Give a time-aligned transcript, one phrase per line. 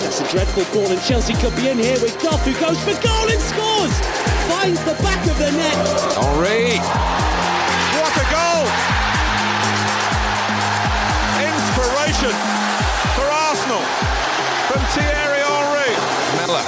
[0.00, 2.96] That's a dreadful ball, and Chelsea could be in here with Goff, who goes for
[3.04, 3.94] goal and scores!
[4.48, 5.76] Finds the back of the net.
[6.16, 6.80] Henry.
[8.00, 8.64] What a goal!
[11.38, 12.34] Inspiration
[13.14, 13.84] for Arsenal
[14.66, 15.94] from Thierry Henry.
[16.40, 16.64] Miller,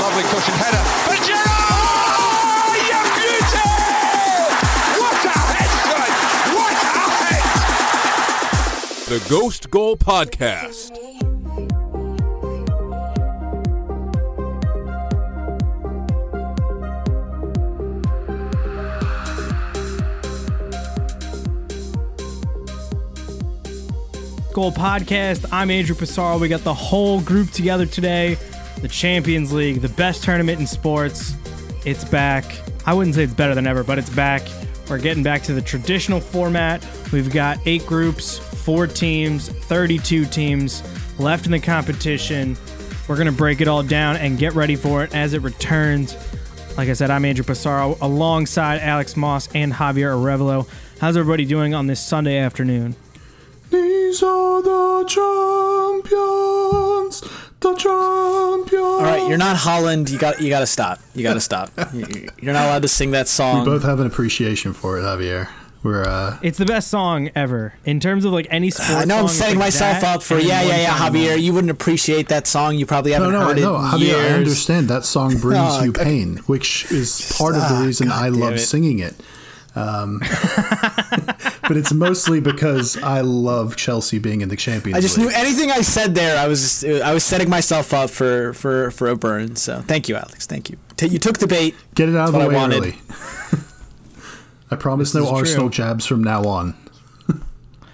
[0.00, 0.82] lovely cushion header.
[1.04, 1.44] For Giroud!
[2.18, 3.68] Oh, Beauty!
[4.98, 5.70] What a head!
[6.56, 7.44] What a head!
[9.06, 10.79] The Ghost Goal Podcast.
[24.60, 25.46] Goal Podcast.
[25.52, 26.38] I'm Andrew Pissarro.
[26.38, 28.36] We got the whole group together today.
[28.82, 31.34] The Champions League, the best tournament in sports.
[31.86, 32.44] It's back.
[32.84, 34.42] I wouldn't say it's better than ever, but it's back.
[34.90, 36.86] We're getting back to the traditional format.
[37.10, 40.82] We've got eight groups, four teams, 32 teams
[41.18, 42.54] left in the competition.
[43.08, 46.14] We're going to break it all down and get ready for it as it returns.
[46.76, 50.68] Like I said, I'm Andrew Pissarro alongside Alex Moss and Javier Arevalo.
[51.00, 52.94] How's everybody doing on this Sunday afternoon?
[54.10, 56.10] These are the champions,
[57.60, 58.72] the champions.
[58.82, 60.10] All right, you're not Holland.
[60.10, 60.98] You got you got to stop.
[61.14, 61.70] You got to stop.
[61.94, 63.60] You- You're not allowed to sing that song.
[63.60, 65.48] We both have an appreciation for it, Javier.
[65.84, 68.90] We're uh, It's the best song ever in terms of like any sports.
[68.90, 71.30] I know song, I'm setting like myself that up for yeah, yeah, yeah, Javier.
[71.30, 71.38] long.
[71.40, 72.78] You wouldn't appreciate that song.
[72.78, 74.00] You probably haven't no, heard no, it in Javier.
[74.00, 74.32] years.
[74.32, 78.08] I understand that song brings Oh, you pain, which is part of the Ah, reason
[78.08, 78.58] God I love it.
[78.58, 79.14] singing it.
[79.76, 80.18] Um,
[81.62, 85.28] but it's mostly because I love Chelsea being in the Champions I just League.
[85.28, 86.36] knew anything I said there.
[86.38, 89.56] I was I was setting myself up for for for a burn.
[89.56, 90.46] So thank you, Alex.
[90.46, 90.76] Thank you.
[90.96, 91.76] T- you took the bait.
[91.94, 92.78] Get it out of the way I wanted.
[92.78, 92.98] early.
[94.72, 95.38] I promise no is true.
[95.38, 96.74] Arsenal jabs from now on.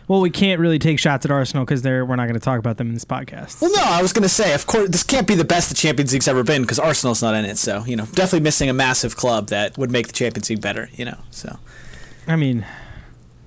[0.09, 2.59] Well, we can't really take shots at Arsenal because they're we're not going to talk
[2.59, 3.61] about them in this podcast.
[3.61, 6.12] Well, no, I was gonna say, of course, this can't be the best the Champions
[6.12, 7.59] League's ever been because Arsenal's not in it.
[7.59, 10.89] So you know, definitely missing a massive club that would make the Champions League better.
[10.94, 11.59] You know, so
[12.28, 12.65] I mean,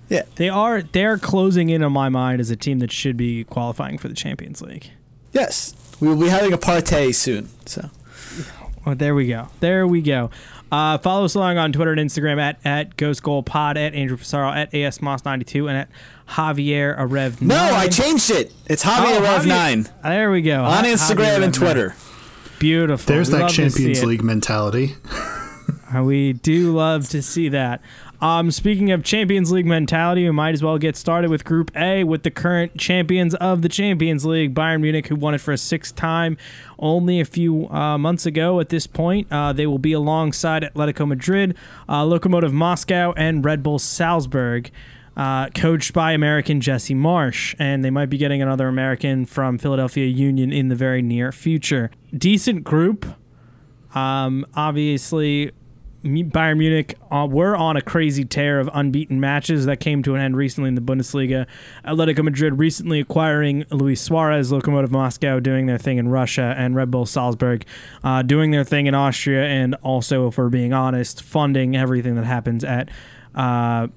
[0.09, 0.23] yeah.
[0.35, 3.97] they are they're closing in on my mind as a team that should be qualifying
[3.97, 4.91] for the Champions League.
[5.31, 7.49] Yes, we will be having a party soon.
[7.65, 7.89] So.
[8.85, 9.49] Oh, there we go.
[9.59, 10.31] There we go.
[10.71, 14.17] Uh, follow us along on Twitter and Instagram at, at Ghost Goal Pod, at Andrew
[14.17, 15.89] Pissarro, at ASMoss92, and at
[16.29, 17.41] Javier Arev.
[17.41, 18.53] No, I changed it.
[18.67, 20.63] It's Javier Oh, Rev Javier- nine There we go.
[20.63, 21.95] on Ha- Instagram Javier and Rev Twitter.
[22.59, 23.13] Beautiful.
[23.13, 24.03] There's We that love to see Champions.
[24.05, 24.95] League mentality.
[26.03, 27.81] We do love to see that.
[28.21, 32.03] Um, speaking of Champions League mentality, we might as well get started with Group A
[32.03, 35.57] with the current champions of the Champions League, Bayern Munich, who won it for a
[35.57, 36.37] sixth time
[36.77, 38.59] only a few uh, months ago.
[38.59, 41.55] At this point, uh, they will be alongside Atletico Madrid,
[41.87, 42.05] uh,
[42.51, 44.69] Moscow, and Red Bull Salzburg.
[45.17, 50.05] Uh, coached by American Jesse Marsch, and they might be getting another American from Philadelphia
[50.05, 51.91] Union in the very near future.
[52.17, 53.05] Decent group,
[53.93, 55.51] um, obviously,
[56.03, 60.21] Bayern Munich uh, were on a crazy tear of unbeaten matches that came to an
[60.21, 61.45] end recently in the Bundesliga.
[61.85, 66.89] Atletico Madrid recently acquiring Luis Suarez, Lokomotiv Moscow doing their thing in Russia, and Red
[66.89, 67.65] Bull Salzburg
[68.03, 72.25] uh, doing their thing in Austria, and also, if we're being honest, funding everything that
[72.25, 72.89] happens at
[73.35, 73.87] uh,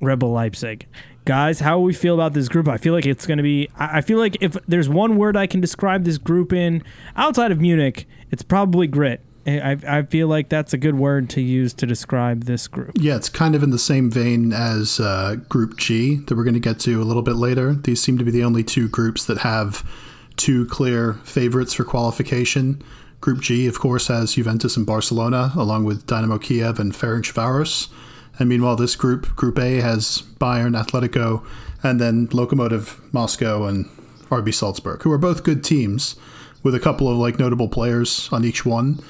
[0.00, 0.86] Red Bull Leipzig.
[1.24, 2.68] Guys, how we feel about this group?
[2.68, 3.68] I feel like it's going to be.
[3.76, 6.82] I I feel like if there's one word I can describe this group in
[7.16, 9.20] outside of Munich, it's probably grit.
[9.46, 12.92] I, I feel like that's a good word to use to describe this group.
[12.98, 16.54] Yeah, it's kind of in the same vein as uh, Group G that we're going
[16.54, 17.74] to get to a little bit later.
[17.74, 19.88] These seem to be the only two groups that have
[20.36, 22.82] two clear favorites for qualification.
[23.20, 27.88] Group G, of course, has Juventus and Barcelona, along with Dynamo Kiev and Ferencvaros.
[28.38, 31.44] And meanwhile, this group, Group A, has Bayern, Atletico,
[31.82, 33.86] and then Lokomotiv Moscow and
[34.30, 36.16] RB Salzburg, who are both good teams
[36.62, 39.02] with a couple of like notable players on each one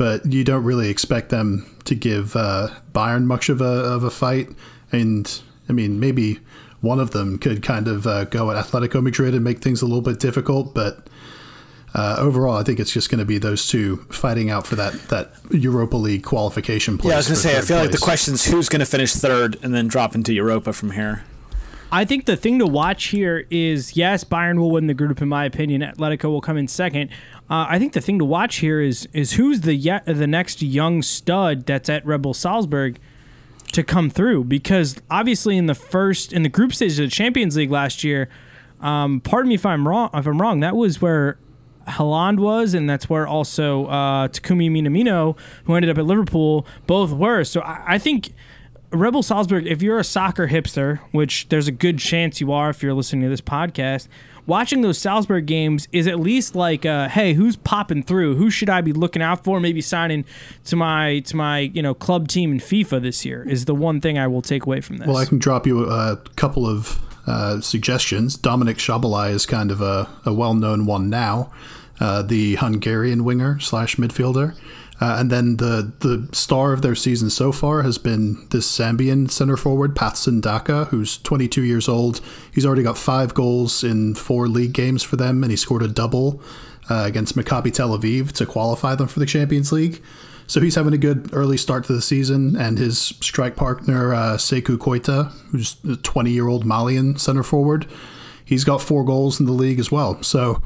[0.00, 4.08] but you don't really expect them to give uh, Bayern much of a of a
[4.08, 4.48] fight.
[4.90, 5.30] And
[5.68, 6.38] I mean, maybe
[6.80, 9.84] one of them could kind of uh, go at Atletico Madrid and make things a
[9.84, 10.74] little bit difficult.
[10.74, 11.06] But
[11.94, 14.94] uh, overall, I think it's just going to be those two fighting out for that
[15.10, 17.10] that Europa League qualification place.
[17.10, 17.50] Yeah, I was gonna say.
[17.50, 18.04] I third feel like the place.
[18.04, 21.24] question's who's gonna finish third and then drop into Europa from here.
[21.92, 25.28] I think the thing to watch here is yes, Bayern will win the group in
[25.28, 25.82] my opinion.
[25.82, 27.10] Atletico will come in second.
[27.50, 30.62] Uh, I think the thing to watch here is is who's the yet the next
[30.62, 32.98] young stud that's at Red Bull Salzburg
[33.72, 37.56] to come through because obviously in the first in the group stage of the Champions
[37.56, 38.28] League last year,
[38.80, 41.38] um, pardon me if I'm wrong if I'm wrong, that was where
[41.88, 47.10] Haaland was, and that's where also uh, Takumi Minamino, who ended up at Liverpool, both
[47.10, 47.42] were.
[47.42, 48.32] So I, I think
[48.92, 52.70] Red Bull Salzburg, if you're a soccer hipster, which there's a good chance you are
[52.70, 54.06] if you're listening to this podcast,
[54.46, 58.36] watching those Salzburg games is at least like, uh, hey, who's popping through?
[58.36, 59.60] Who should I be looking out for?
[59.60, 60.24] Maybe signing
[60.64, 64.00] to my to my you know club team in FIFA this year is the one
[64.00, 65.08] thing I will take away from this.
[65.08, 68.36] Well, I can drop you a couple of uh, suggestions.
[68.36, 71.52] Dominic Szoboszlai is kind of a, a well-known one now,
[72.00, 74.56] uh, the Hungarian winger slash midfielder.
[75.00, 79.30] Uh, and then the the star of their season so far has been this Zambian
[79.30, 82.20] center forward, Patson Daka, who's 22 years old.
[82.52, 85.88] He's already got five goals in four league games for them, and he scored a
[85.88, 86.42] double
[86.90, 90.02] uh, against Maccabi Tel Aviv to qualify them for the Champions League.
[90.46, 94.36] So he's having a good early start to the season, and his strike partner, uh,
[94.36, 97.86] Sekou Koita, who's a 20 year old Malian center forward,
[98.44, 100.22] he's got four goals in the league as well.
[100.22, 100.60] So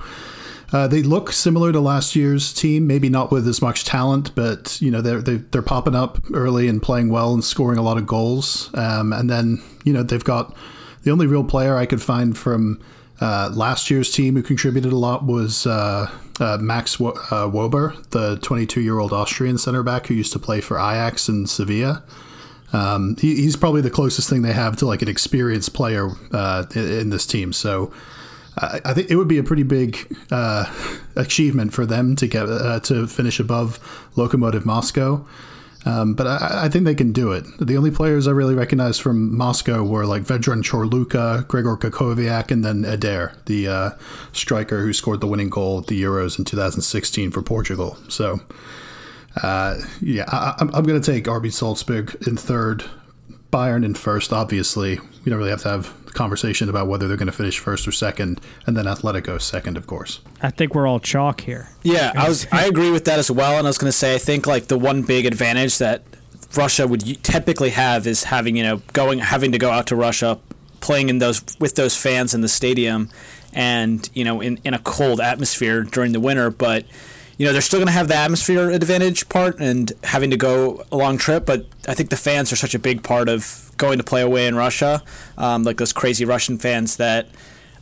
[0.74, 4.76] uh, they look similar to last year's team, maybe not with as much talent, but
[4.82, 7.96] you know they're they, they're popping up early and playing well and scoring a lot
[7.96, 8.70] of goals.
[8.74, 10.56] Um, and then you know they've got
[11.04, 12.82] the only real player I could find from
[13.20, 16.10] uh, last year's team who contributed a lot was uh,
[16.40, 20.40] uh Max w- uh, Wöber, the 22 year old Austrian center back who used to
[20.40, 22.02] play for Ajax and Sevilla.
[22.72, 26.64] Um, he, he's probably the closest thing they have to like an experienced player uh,
[26.74, 27.52] in, in this team.
[27.52, 27.92] So
[28.56, 30.72] I think it would be a pretty big uh,
[31.16, 33.80] achievement for them to get uh, to finish above
[34.16, 35.26] Lokomotiv Moscow.
[35.86, 37.44] Um, but I, I, think they can do it.
[37.60, 42.64] The only players I really recognized from Moscow were like Vedran Ćorluka, Gregor Krychowiak, and
[42.64, 43.90] then Eder, the uh,
[44.32, 47.98] striker who scored the winning goal at the Euros in 2016 for Portugal.
[48.08, 48.40] So,
[49.42, 52.84] uh, yeah, I, am going to take RB Salzburg in third,
[53.52, 54.32] Bayern in first.
[54.32, 57.86] Obviously, we don't really have to have conversation about whether they're going to finish first
[57.86, 60.20] or second, and then Atletico second, of course.
[60.42, 61.68] I think we're all chalk here.
[61.82, 62.46] Yeah, I was.
[62.50, 63.58] I agree with that as well.
[63.58, 66.02] And I was going to say, I think like the one big advantage that
[66.56, 70.38] Russia would typically have is having you know going having to go out to Russia,
[70.80, 73.10] playing in those with those fans in the stadium,
[73.52, 76.84] and you know in in a cold atmosphere during the winter, but
[77.38, 80.84] you know they're still going to have the atmosphere advantage part and having to go
[80.92, 83.98] a long trip but i think the fans are such a big part of going
[83.98, 85.02] to play away in russia
[85.38, 87.28] um, like those crazy russian fans that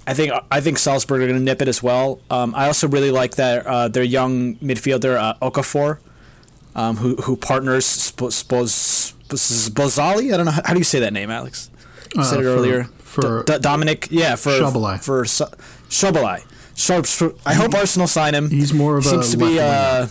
[0.06, 2.88] i think i think salzburg are going to nip it as well um, i also
[2.88, 5.98] really like that uh, their young midfielder uh, okafor
[6.74, 7.84] um, who, who partners
[9.36, 10.32] Szoboszlai?
[10.32, 11.70] I don't know how, how, do you say that name, Alex?
[12.14, 12.84] You said uh, it earlier.
[12.84, 15.02] For D- D- Dominic, yeah, for Szoboszlai.
[15.02, 16.44] For Szoboszlai.
[16.82, 18.50] So I hope Arsenal sign him.
[18.50, 20.08] He's more of seems a to be uh,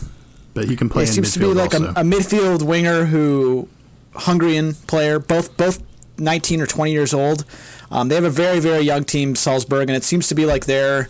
[0.54, 1.06] but he can play.
[1.06, 3.68] Seems to be like a, a, midfield winger who
[4.16, 5.84] Hungarian player, both both
[6.18, 7.46] 19 or 20 years old.
[7.90, 10.66] Um, they have a very very young team, Salzburg, and it seems to be like
[10.66, 11.10] they're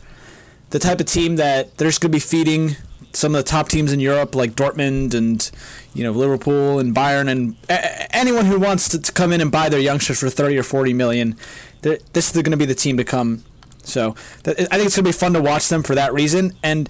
[0.71, 2.75] the type of team that they're just going to be feeding
[3.13, 5.51] some of the top teams in Europe, like Dortmund and
[5.93, 9.51] you know Liverpool and Bayern, and a- anyone who wants to, to, come in and
[9.51, 11.35] buy their youngsters for 30 or 40 million.
[11.81, 13.43] This is going to be the team to come
[13.83, 16.53] so I think it's gonna be fun to watch them for that reason.
[16.63, 16.89] And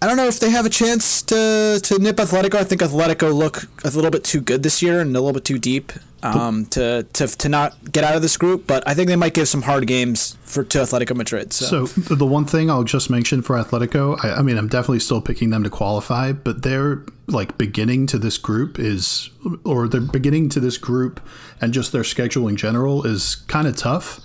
[0.00, 2.54] I don't know if they have a chance to to nip Atletico.
[2.54, 5.44] I think Atletico look a little bit too good this year and a little bit
[5.44, 8.66] too deep um, to, to to not get out of this group.
[8.66, 11.52] But I think they might give some hard games for to Atletico Madrid.
[11.52, 15.00] So, so the one thing I'll just mention for Atletico, I, I mean, I'm definitely
[15.00, 19.30] still picking them to qualify, but their like beginning to this group is,
[19.64, 21.20] or their beginning to this group
[21.60, 24.20] and just their schedule in general is kind of tough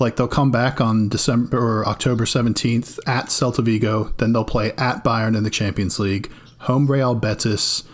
[0.00, 4.72] like they'll come back on December or October 17th at Celta Vigo, then they'll play
[4.72, 6.30] at Bayern in the Champions League,
[6.60, 7.84] home Real Betis,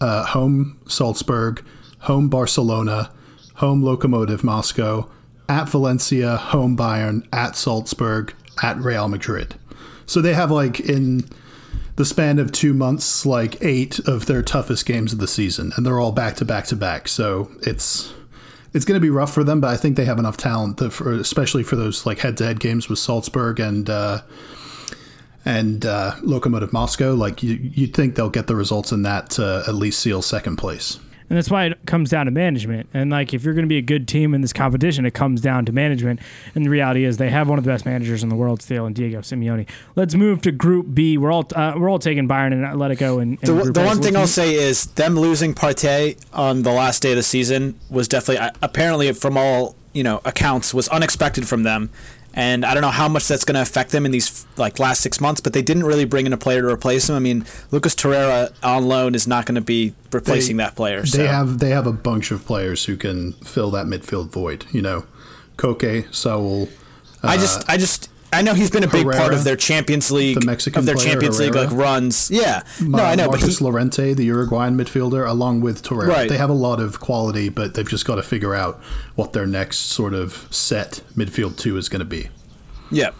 [0.00, 1.64] uh, home Salzburg,
[2.00, 3.10] home Barcelona,
[3.56, 5.10] home Lokomotiv Moscow,
[5.48, 9.54] at Valencia, home Bayern, at Salzburg, at Real Madrid.
[10.06, 11.24] So they have like in
[11.96, 15.86] the span of two months, like eight of their toughest games of the season, and
[15.86, 17.08] they're all back to back to back.
[17.08, 18.12] So it's
[18.74, 20.90] it's going to be rough for them, but I think they have enough talent, that
[20.90, 24.22] for, especially for those like head-to-head games with Salzburg and uh,
[25.44, 27.14] and uh, Lokomotiv Moscow.
[27.14, 30.56] Like you, you'd think they'll get the results in that to at least seal second
[30.56, 32.88] place and that's why it comes down to management.
[32.92, 35.40] And like, if you're going to be a good team in this competition, it comes
[35.40, 36.20] down to management.
[36.54, 38.86] And the reality is, they have one of the best managers in the world still,
[38.86, 39.66] in Diego Simeone.
[39.96, 41.16] Let's move to Group B.
[41.16, 43.22] We're all uh, we're all taking Bayern and Atletico.
[43.22, 47.02] And, and the, the one thing I'll say is them losing Partey on the last
[47.02, 51.62] day of the season was definitely apparently from all you know accounts was unexpected from
[51.62, 51.88] them
[52.34, 55.00] and I don't know how much that's going to affect them in these like last
[55.00, 55.40] six months.
[55.40, 57.14] But they didn't really bring in a player to replace him.
[57.14, 61.00] I mean, Lucas Torreira on loan is not going to be replacing they, that player.
[61.02, 61.26] They so.
[61.26, 64.66] have they have a bunch of players who can fill that midfield void.
[64.72, 65.04] You know,
[65.56, 66.68] Koke, Saul.
[67.22, 70.10] Uh, I just I just I know he's been a big part of their Champions
[70.10, 72.30] League, the Mexican of their player, Champions League like runs.
[72.30, 76.08] Yeah, no, I know, but he, Llorente, the Uruguayan midfielder, along with Torreira.
[76.08, 76.28] Right.
[76.28, 78.80] They have a lot of quality, but they've just got to figure out
[79.14, 82.28] what their next sort of set midfield two is going to be.
[82.90, 83.10] yeah.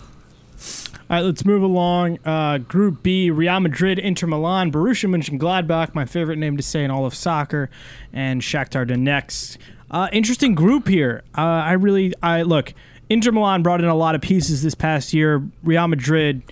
[1.10, 2.18] All right, let's move along.
[2.24, 6.90] Uh, group B: Real Madrid, Inter Milan, Borussia Mönchengladbach, my favorite name to say in
[6.90, 7.68] all of soccer,
[8.10, 9.58] and Shakhtar Donetsk.
[9.90, 11.22] Uh, interesting group here.
[11.36, 12.72] Uh, I really, I look.
[13.10, 15.42] Inter Milan brought in a lot of pieces this past year.
[15.62, 16.42] Real Madrid,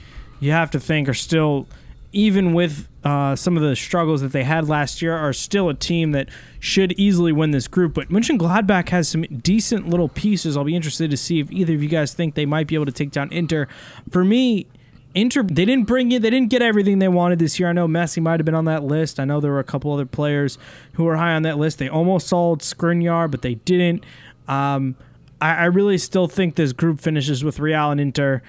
[0.40, 1.66] you have to think, are still,
[2.12, 5.74] even with uh, some of the struggles that they had last year, are still a
[5.74, 6.28] team that
[6.60, 7.94] should easily win this group.
[7.94, 10.56] But Mönchengladbach has some decent little pieces.
[10.56, 12.86] I'll be interested to see if either of you guys think they might be able
[12.86, 13.66] to take down Inter.
[14.10, 14.66] For me,
[15.14, 16.22] Inter, they didn't bring it.
[16.22, 17.68] They didn't get everything they wanted this year.
[17.68, 19.20] I know Messi might have been on that list.
[19.20, 20.58] I know there were a couple other players
[20.94, 21.78] who were high on that list.
[21.78, 24.04] They almost sold Skriniar, but they didn't.
[24.48, 24.96] Um,
[25.42, 28.42] I, I really still think this group finishes with Real and Inter.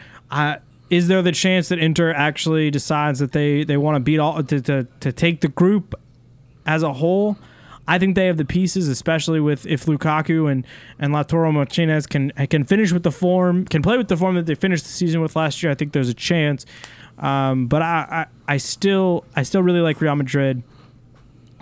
[0.90, 4.44] Is there the chance that Inter actually decides that they, they want to beat all
[4.44, 5.96] to, to, to take the group
[6.68, 7.38] as a whole?
[7.88, 10.66] I think they have the pieces, especially with if Lukaku and
[11.00, 14.46] and Lautaro Martinez can can finish with the form, can play with the form that
[14.46, 15.70] they finished the season with last year.
[15.70, 16.66] I think there's a chance.
[17.18, 20.64] Um, but I, I I still I still really like Real Madrid.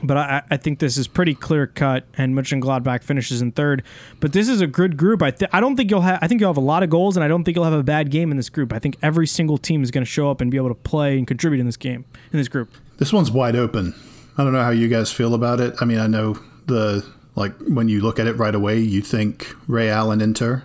[0.04, 3.84] But I, I think this is pretty clear cut, and Mönchengladbach finishes in third.
[4.20, 5.22] But this is a good group.
[5.22, 6.20] I th- I don't think you'll have.
[6.22, 7.84] I think you'll have a lot of goals, and I don't think you'll have a
[7.84, 8.74] bad game in this group.
[8.74, 11.18] I think every single team is going to show up and be able to play
[11.18, 12.70] and contribute in this game in this group.
[12.98, 13.94] This one's wide open.
[14.38, 15.76] I don't know how you guys feel about it.
[15.82, 17.06] I mean, I know the
[17.36, 20.64] like when you look at it right away, you think Real and Inter,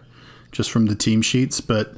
[0.52, 1.60] just from the team sheets.
[1.60, 1.94] But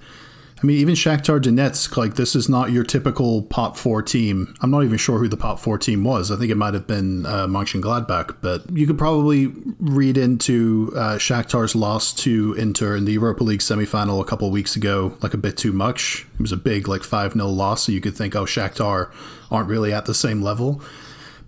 [0.60, 4.54] I mean, even Shakhtar Donetsk, like this is not your typical pot four team.
[4.60, 6.32] I'm not even sure who the pot four team was.
[6.32, 11.16] I think it might have been uh, Mönchengladbach, but you could probably read into uh,
[11.16, 15.38] Shakhtar's loss to Inter in the Europa League semifinal a couple weeks ago like a
[15.38, 16.26] bit too much.
[16.34, 19.12] It was a big like five 0 loss, so you could think, oh, Shakhtar
[19.52, 20.82] aren't really at the same level.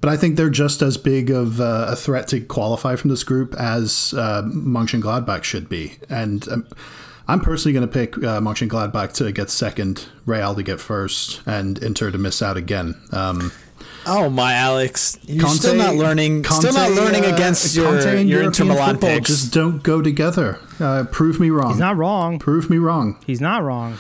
[0.01, 3.23] But I think they're just as big of uh, a threat to qualify from this
[3.23, 5.99] group as uh, Mönchengladbach should be.
[6.09, 6.69] And um,
[7.31, 11.79] I'm personally going to pick uh, Mönchengladbach to get second, Real to get first, and
[11.83, 13.01] Inter to miss out again.
[13.13, 13.53] Um,
[14.07, 16.43] Oh my, Alex, you're Conte- still not learning.
[16.45, 19.29] still not learning uh, against your and your Inter Milan football picks.
[19.29, 20.59] Just don't go together.
[20.81, 21.69] Uh, prove me wrong.
[21.71, 22.39] He's not wrong.
[22.39, 23.23] Prove me wrong.
[23.27, 23.99] He's not wrong.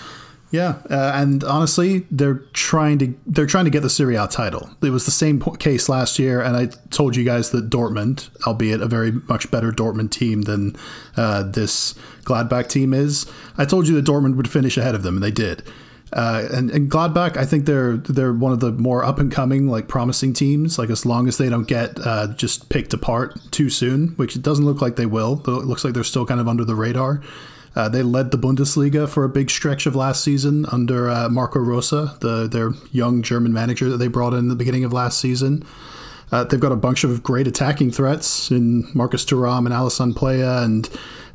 [0.50, 4.69] Yeah, uh, and honestly, they're trying to they're trying to get the Serie A title.
[4.83, 8.83] It was the same case last year, and I told you guys that Dortmund, albeit
[8.83, 10.76] a very much better Dortmund team than
[11.16, 15.16] uh, this Gladbach team is, I told you that Dortmund would finish ahead of them,
[15.16, 15.62] and they did.
[16.12, 19.69] Uh, and, and Gladbach, I think they're they're one of the more up and coming,
[19.69, 20.78] like promising teams.
[20.78, 24.42] Like as long as they don't get uh, just picked apart too soon, which it
[24.42, 25.40] doesn't look like they will.
[25.47, 27.23] It looks like they're still kind of under the radar.
[27.76, 31.60] Uh, they led the Bundesliga for a big stretch of last season under uh, Marco
[31.60, 35.64] Rose, the their young German manager that they brought in the beginning of last season.
[36.32, 40.64] Uh, they've got a bunch of great attacking threats in Marcus Thuram and Alassane Pléa
[40.64, 40.88] and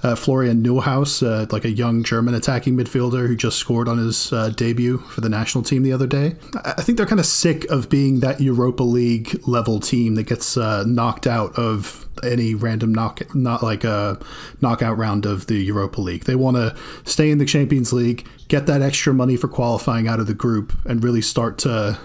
[0.06, 4.32] uh, Florian Neuhaus, uh, like a young German attacking midfielder who just scored on his
[4.32, 6.36] uh, debut for the national team the other day.
[6.64, 10.28] I I think they're kind of sick of being that Europa League level team that
[10.28, 14.20] gets uh, knocked out of any random knock, not like a
[14.62, 16.26] knockout round of the Europa League.
[16.26, 20.20] They want to stay in the Champions League, get that extra money for qualifying out
[20.20, 21.98] of the group, and really start to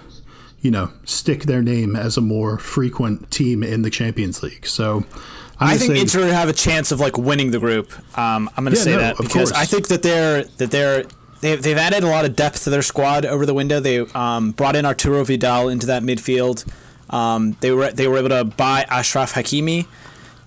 [0.62, 4.66] you know, stick their name as a more frequent team in the Champions League.
[4.66, 5.04] So
[5.60, 7.92] I think say- Inter have a chance of like winning the group.
[8.18, 9.52] Um, I'm going to Yeah, say no, that because course.
[9.52, 11.04] I think that they're that they're
[11.40, 13.78] they've, they've added a lot of depth to their squad over the window.
[13.80, 16.66] They um, brought in Arturo Vidal into that midfield.
[17.12, 19.86] Um, they were they were able to buy Achraf Hakimi,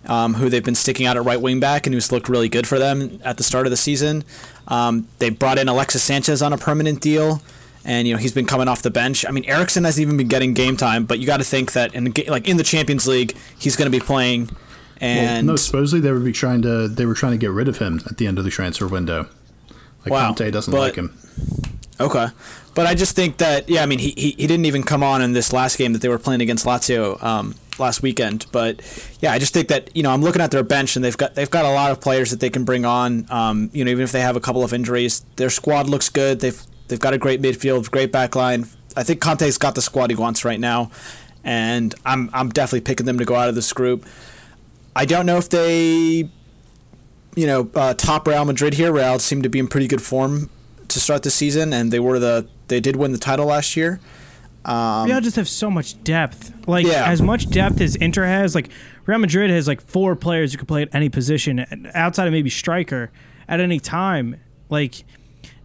[0.10, 2.66] um, who they've been sticking out at right wing back and who's looked really good
[2.66, 4.24] for them at the start of the season.
[4.68, 7.42] Um, they brought in Alexis Sanchez on a permanent deal.
[7.86, 9.26] And you know he's been coming off the bench.
[9.28, 11.94] I mean, Eriksen hasn't even been getting game time, but you got to think that
[11.94, 14.50] in like in the Champions League, he's going to be playing.
[15.02, 17.80] Well, no, supposedly they would be trying to they were trying to get rid of
[17.80, 19.28] him at the end of the transfer window.
[20.06, 21.18] Like Wow, Conte doesn't but- like him.
[22.00, 22.28] Okay.
[22.76, 25.22] But I just think that yeah, I mean he, he, he didn't even come on
[25.22, 28.48] in this last game that they were playing against Lazio um, last weekend.
[28.52, 28.82] But
[29.22, 31.36] yeah, I just think that you know I'm looking at their bench and they've got
[31.36, 33.28] they've got a lot of players that they can bring on.
[33.30, 36.40] Um, you know even if they have a couple of injuries, their squad looks good.
[36.40, 38.66] They've they've got a great midfield, great back line.
[38.98, 40.90] I think Conte's got the squad he wants right now,
[41.44, 44.06] and I'm I'm definitely picking them to go out of this group.
[44.96, 46.30] I don't know if they
[47.36, 48.92] you know, uh, top Real Madrid here.
[48.92, 50.50] Real seem to be in pretty good form
[50.88, 54.00] to start the season, and they were the they did win the title last year.
[54.66, 56.54] Real just have so much depth.
[56.68, 57.06] Like Yeah.
[57.10, 58.56] as much depth as Inter has.
[58.56, 58.70] Like
[59.06, 62.50] Real Madrid has like four players who can play at any position outside of maybe
[62.50, 63.12] striker
[63.48, 64.40] at any time.
[64.70, 65.04] Like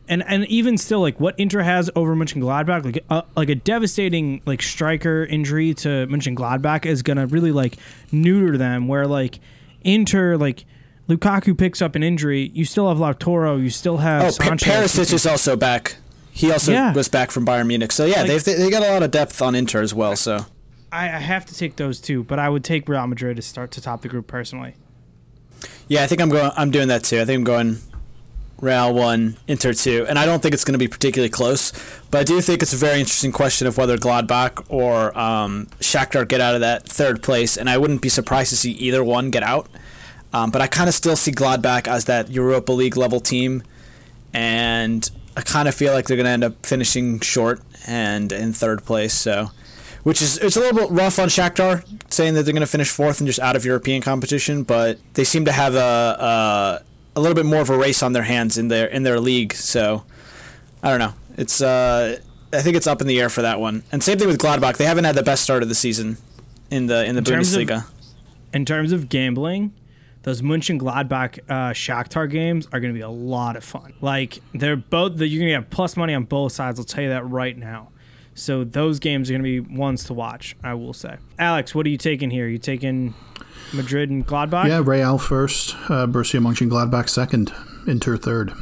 [0.08, 4.40] and and even still, like what Inter has over Mönchengladbach, like a, like a devastating
[4.46, 7.76] like striker injury to Mönchengladbach is gonna really like
[8.12, 8.88] neuter them.
[8.88, 9.38] Where like
[9.82, 10.64] Inter, like
[11.08, 14.92] Lukaku picks up an injury, you still have Lautaro, you still have Oh, Sanchez.
[14.94, 15.96] Perisic is also back.
[16.30, 16.92] He also Yeah.
[16.92, 17.90] was back from Bayern Munich.
[17.92, 20.14] So yeah, Like- they've they got a lot of depth on Inter as well.
[20.16, 20.46] So
[20.92, 23.70] I, I have to take those two, but I would take Real Madrid to start
[23.72, 24.74] to top the group personally.
[25.88, 26.50] yeah, I think I'm going.
[26.56, 27.20] I'm doing that too.
[27.20, 27.78] I think I'm going
[28.60, 31.72] Real one, Inter two, and I don't think it's going to be particularly close.
[32.10, 36.26] But I do think it's a very interesting question of whether Gladbach or um, Shakhtar
[36.26, 39.30] get out of that third place, and I wouldn't be surprised to see either one
[39.30, 39.68] get out.
[40.32, 43.62] Um, but I kind of still see Gladbach as that Europa League level team,
[44.34, 48.52] and I kind of feel like they're going to end up finishing short and in
[48.52, 49.14] third place.
[49.14, 49.52] So,
[50.02, 52.90] which is it's a little bit rough on Shakhtar saying that they're going to finish
[52.90, 56.82] fourth and just out of European competition, but they seem to have a, a
[57.18, 59.52] a little bit more of a race on their hands in their in their league.
[59.52, 60.04] So,
[60.82, 61.14] I don't know.
[61.37, 62.18] It's uh,
[62.52, 63.82] I think it's up in the air for that one.
[63.92, 64.76] And same thing with Gladbach.
[64.76, 66.16] They haven't had the best start of the season
[66.70, 67.87] in the in the of- Bundesliga.
[68.54, 69.75] In terms of gambling,
[70.22, 73.92] those Mönchengladbach uh, Shakhtar games are going to be a lot of fun.
[74.00, 76.78] Like they're both, the, you're going to get plus money on both sides.
[76.78, 77.90] I'll tell you that right now.
[78.34, 80.56] So those games are going to be ones to watch.
[80.62, 81.16] I will say.
[81.38, 82.48] Alex, what are you taking here?
[82.48, 83.12] You taking
[83.72, 84.66] Madrid and Gladbach?
[84.66, 87.52] Yeah, Real first, uh, Borussia Mönchengladbach second,
[87.87, 88.52] Inter third.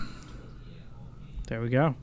[1.48, 1.94] There we go.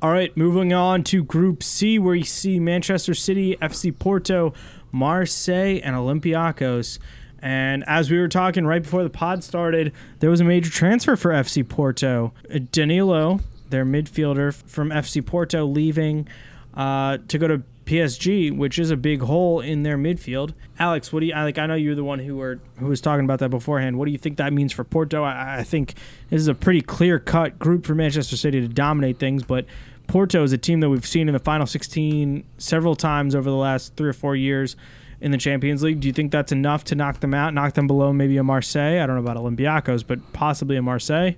[0.00, 4.52] All right, moving on to Group C, where you see Manchester City, FC Porto,
[4.92, 6.98] Marseille, and Olympiacos.
[7.40, 11.16] And as we were talking right before the pod started, there was a major transfer
[11.16, 12.32] for FC Porto.
[12.70, 16.28] Danilo, their midfielder from FC Porto, leaving
[16.74, 20.54] uh, to go to PSG, which is a big hole in their midfield.
[20.78, 21.58] Alex, what do you like?
[21.58, 23.98] I know you're the one who were who was talking about that beforehand.
[23.98, 25.22] What do you think that means for Porto?
[25.22, 25.94] I, I think
[26.30, 29.66] this is a pretty clear cut group for Manchester City to dominate things, but
[30.06, 33.56] Porto is a team that we've seen in the final 16 several times over the
[33.56, 34.76] last three or four years
[35.20, 36.00] in the Champions League.
[36.00, 39.02] Do you think that's enough to knock them out, knock them below maybe a Marseille?
[39.02, 41.32] I don't know about Olympiacos, but possibly a Marseille.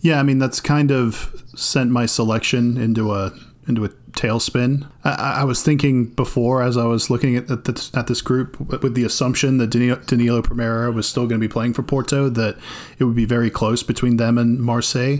[0.00, 3.32] Yeah, I mean that's kind of sent my selection into a
[3.68, 4.88] into a tailspin.
[5.04, 8.58] I, I was thinking before, as I was looking at at this, at this group,
[8.82, 12.28] with the assumption that Danilo, Danilo Pereira was still going to be playing for Porto,
[12.28, 12.56] that
[12.98, 15.18] it would be very close between them and Marseille.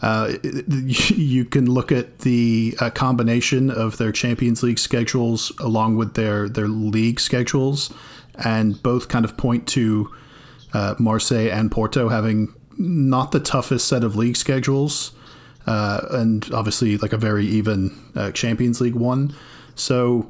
[0.00, 0.34] Uh,
[0.68, 6.48] you can look at the uh, combination of their Champions League schedules along with their
[6.48, 7.92] their league schedules,
[8.44, 10.12] and both kind of point to
[10.72, 15.12] uh, Marseille and Porto having not the toughest set of league schedules,
[15.68, 19.34] uh, and obviously like a very even uh, Champions League one.
[19.74, 20.26] So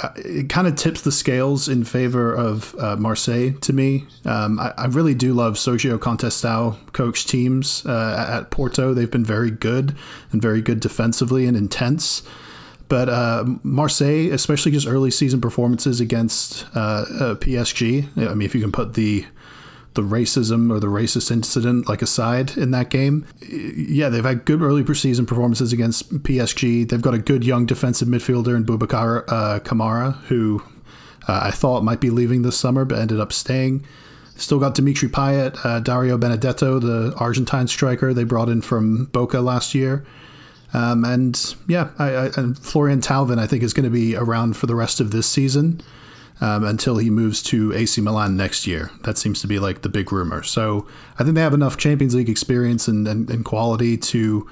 [0.00, 4.06] uh, it kind of tips the scales in favor of uh, Marseille to me.
[4.24, 8.94] Um, I, I really do love Sérgio Conceição coach teams uh, at Porto.
[8.94, 9.94] They've been very good
[10.32, 12.22] and very good defensively and intense.
[12.88, 18.54] But uh, Marseille, especially just early season performances against uh, uh, PSG, I mean, if
[18.54, 19.26] you can put the
[19.98, 23.26] the racism or the racist incident like aside in that game.
[23.50, 26.88] Yeah, they've had good early preseason performances against PSG.
[26.88, 30.62] They've got a good young defensive midfielder in Boubacar uh, Kamara, who
[31.26, 33.84] uh, I thought might be leaving this summer, but ended up staying.
[34.36, 39.40] Still got Dimitri Payet, uh, Dario Benedetto, the Argentine striker they brought in from Boca
[39.40, 40.06] last year.
[40.72, 44.56] Um, and yeah, I, I, and Florian Thauvin, I think, is going to be around
[44.56, 45.82] for the rest of this season
[46.40, 48.90] um, until he moves to AC Milan next year.
[49.02, 50.42] That seems to be like the big rumor.
[50.42, 50.86] So
[51.18, 54.48] I think they have enough Champions League experience and, and, and quality to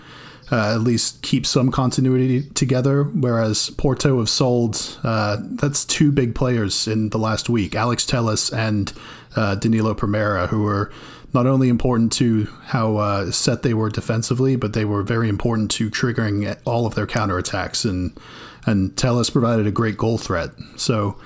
[0.51, 3.05] uh, at least keep some continuity together.
[3.05, 8.53] Whereas Porto have sold, uh, that's two big players in the last week Alex Telles
[8.53, 8.92] and
[9.35, 10.92] uh, Danilo Pereira, who were
[11.35, 15.70] not only important to how uh, set they were defensively, but they were very important
[15.72, 17.88] to triggering all of their counterattacks.
[17.88, 18.18] And,
[18.64, 20.51] and Telles provided a great goal threat.
[20.77, 21.18] So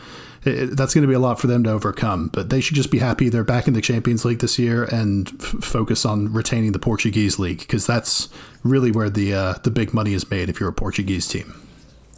[0.44, 2.28] it, that's going to be a lot for them to overcome.
[2.32, 5.28] But they should just be happy they're back in the Champions League this year and
[5.40, 8.28] f- focus on retaining the Portuguese league because that's
[8.62, 11.66] really where the uh, the big money is made if you're a Portuguese team.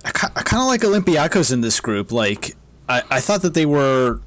[0.04, 2.10] I, ki- I kind of like Olympiacos in this group.
[2.12, 2.56] Like,
[2.88, 4.20] I, I thought that they were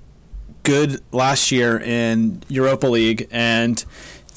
[0.64, 3.84] good last year in Europa League, and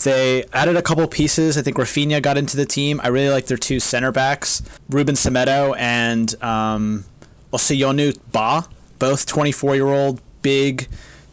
[0.05, 1.57] they added a couple pieces.
[1.57, 3.01] I think Rafinha got into the team.
[3.03, 7.05] I really like their two center backs, Ruben Semedo and um,
[7.53, 8.65] Ousseynou Ba,
[8.99, 10.89] both 24 year old, big,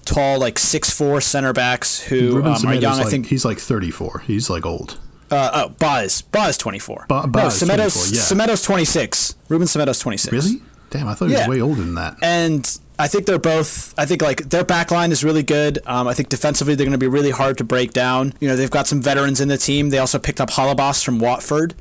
[0.06, 2.98] tall, like 6'4 center backs who um, are young.
[2.98, 4.20] like, I think he's like 34.
[4.28, 5.00] He's like old.
[5.32, 6.24] uh, oh, Ba is,
[6.58, 7.06] 24.
[7.10, 8.22] Ba- Ba no, Semedo's, 24, yeah.
[8.22, 9.36] Semedo's 26.
[9.50, 10.32] Ruben Semedo's 26.
[10.32, 10.62] Really?
[10.92, 11.48] Damn, I thought he Yeah.
[11.48, 12.18] was way older than that.
[12.22, 13.94] and I think they're both.
[13.98, 15.80] I think like their back line is really good.
[15.86, 18.34] Um, I think defensively they're going to be really hard to break down.
[18.40, 19.90] You know, they've got some veterans in the team.
[19.90, 21.74] They also picked up Holebas from Watford.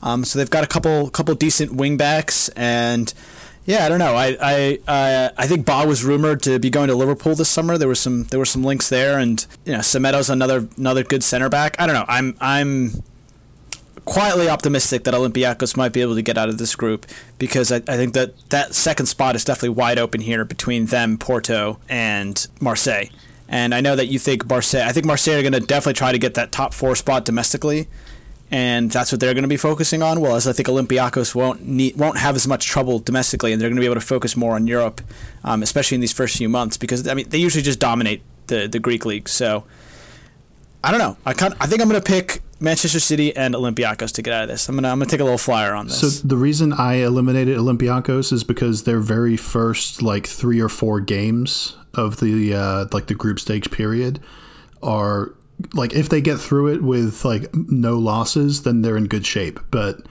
[0.00, 3.12] Um, so they've got a couple couple decent wingbacks, and
[3.64, 4.14] yeah, I don't know.
[4.14, 7.78] I I uh, I think Ba was rumored to be going to Liverpool this summer.
[7.78, 11.22] There was some there were some links there, and you know Semedo's another another good
[11.22, 11.76] center back.
[11.78, 12.06] I don't know.
[12.08, 13.02] I'm I'm
[14.04, 17.06] quietly optimistic that Olympiacos might be able to get out of this group
[17.38, 21.18] because I, I think that that second spot is definitely wide open here between them,
[21.18, 23.06] Porto, and Marseille.
[23.48, 24.86] And I know that you think Marseille.
[24.86, 27.86] I think Marseille are going to definitely try to get that top four spot domestically,
[28.52, 30.20] and that's what they're going to be focusing on.
[30.20, 33.76] Whereas I think Olympiacos won't need, won't have as much trouble domestically, and they're going
[33.76, 35.00] to be able to focus more on Europe,
[35.42, 38.68] um, especially in these first few months because I mean they usually just dominate the
[38.68, 39.28] the Greek league.
[39.28, 39.64] So
[40.84, 41.16] I don't know.
[41.24, 44.42] I kind I think I'm going to pick Manchester City and Olympiacos to get out
[44.42, 44.68] of this.
[44.68, 46.00] I'm gonna I'm gonna take a little flyer on this.
[46.00, 51.00] So the reason I eliminated Olympiacos is because their very first like three or four
[51.00, 54.20] games of the uh, like the group stage period
[54.82, 55.34] are
[55.74, 59.60] like if they get through it with like no losses, then they're in good shape.
[59.70, 60.06] But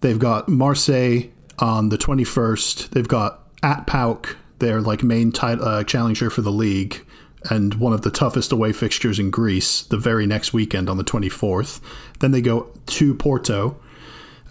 [0.00, 2.90] they've got Marseille on the 21st.
[2.90, 7.04] They've got at PAOK, their like main tit- uh, challenger for the league,
[7.48, 11.04] and one of the toughest away fixtures in Greece the very next weekend on the
[11.04, 11.80] 24th.
[12.20, 13.76] Then they go to Porto.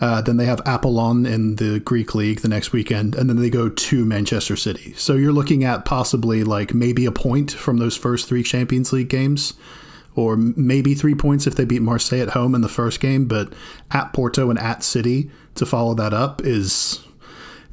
[0.01, 3.49] Uh, then they have Apollon in the Greek league the next weekend, and then they
[3.49, 4.93] go to Manchester City.
[4.95, 9.09] So you're looking at possibly like maybe a point from those first three Champions League
[9.09, 9.55] games,
[10.15, 13.25] or maybe three points if they beat Marseille at home in the first game.
[13.25, 13.53] But
[13.91, 17.05] at Porto and at City to follow that up is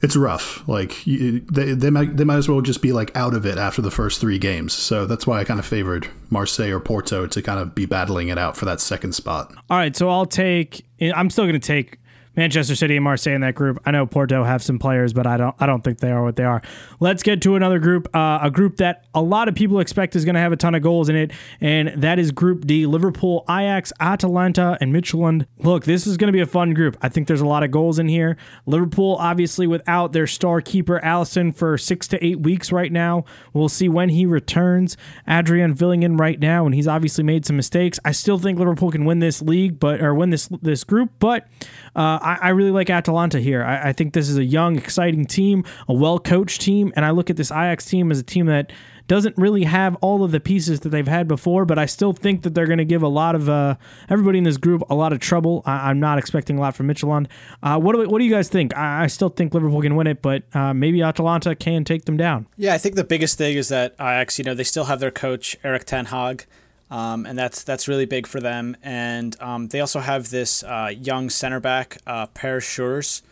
[0.02, 0.66] it's rough.
[0.68, 3.58] Like you, they, they might they might as well just be like out of it
[3.58, 4.72] after the first three games.
[4.72, 8.28] So that's why I kind of favored Marseille or Porto to kind of be battling
[8.28, 9.52] it out for that second spot.
[9.70, 10.84] All right, so I'll take.
[11.00, 11.98] I'm still going to take
[12.36, 13.80] Manchester City and Marseille in that group.
[13.84, 15.54] I know Porto have some players, but I don't.
[15.58, 16.62] I don't think they are what they are.
[17.00, 18.14] Let's get to another group.
[18.14, 20.74] Uh, a group that a lot of people expect is going to have a ton
[20.74, 25.46] of goals in it, and that is Group D: Liverpool, Ajax, Atalanta, and Midtjylland.
[25.58, 26.96] Look, this is going to be a fun group.
[27.00, 28.36] I think there's a lot of goals in here.
[28.66, 33.24] Liverpool, obviously, without their star keeper Alisson for six to eight weeks right now.
[33.52, 34.96] We'll see when he returns.
[35.28, 37.98] Adrian filling in right now, and he's obviously made some mistakes.
[38.04, 41.46] I still think Liverpool can win this league, but or win this this group, but.
[41.94, 43.62] Uh, I, I, really like Atalanta here.
[43.62, 47.10] I, I, think this is a young, exciting team, a well coached team, and I
[47.10, 48.72] look at this Ajax team as a team that
[49.06, 52.42] doesn't really have all of the pieces that they've had before, but I still think
[52.42, 53.76] that they're going to give a lot of uh,
[54.08, 55.62] everybody in this group a lot of trouble.
[55.64, 57.28] I, am not expecting a lot from Michelin.
[57.62, 58.76] Uh, what, do, what do you guys think?
[58.76, 62.16] I, I still think Liverpool can win it, but uh, maybe Atalanta can take them
[62.16, 62.48] down.
[62.56, 65.12] Yeah, I think the biggest thing is that Ajax, you know, they still have their
[65.12, 66.46] coach, Erik Ten Hag.
[66.90, 68.76] Um, and that's that's really big for them.
[68.82, 73.22] And um, they also have this uh, young center back, uh, Perr Schuurs,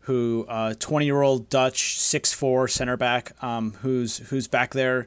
[0.00, 5.06] who uh, twenty year old Dutch six four center back, um, who's who's back there,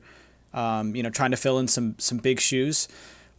[0.54, 2.88] um, you know, trying to fill in some some big shoes.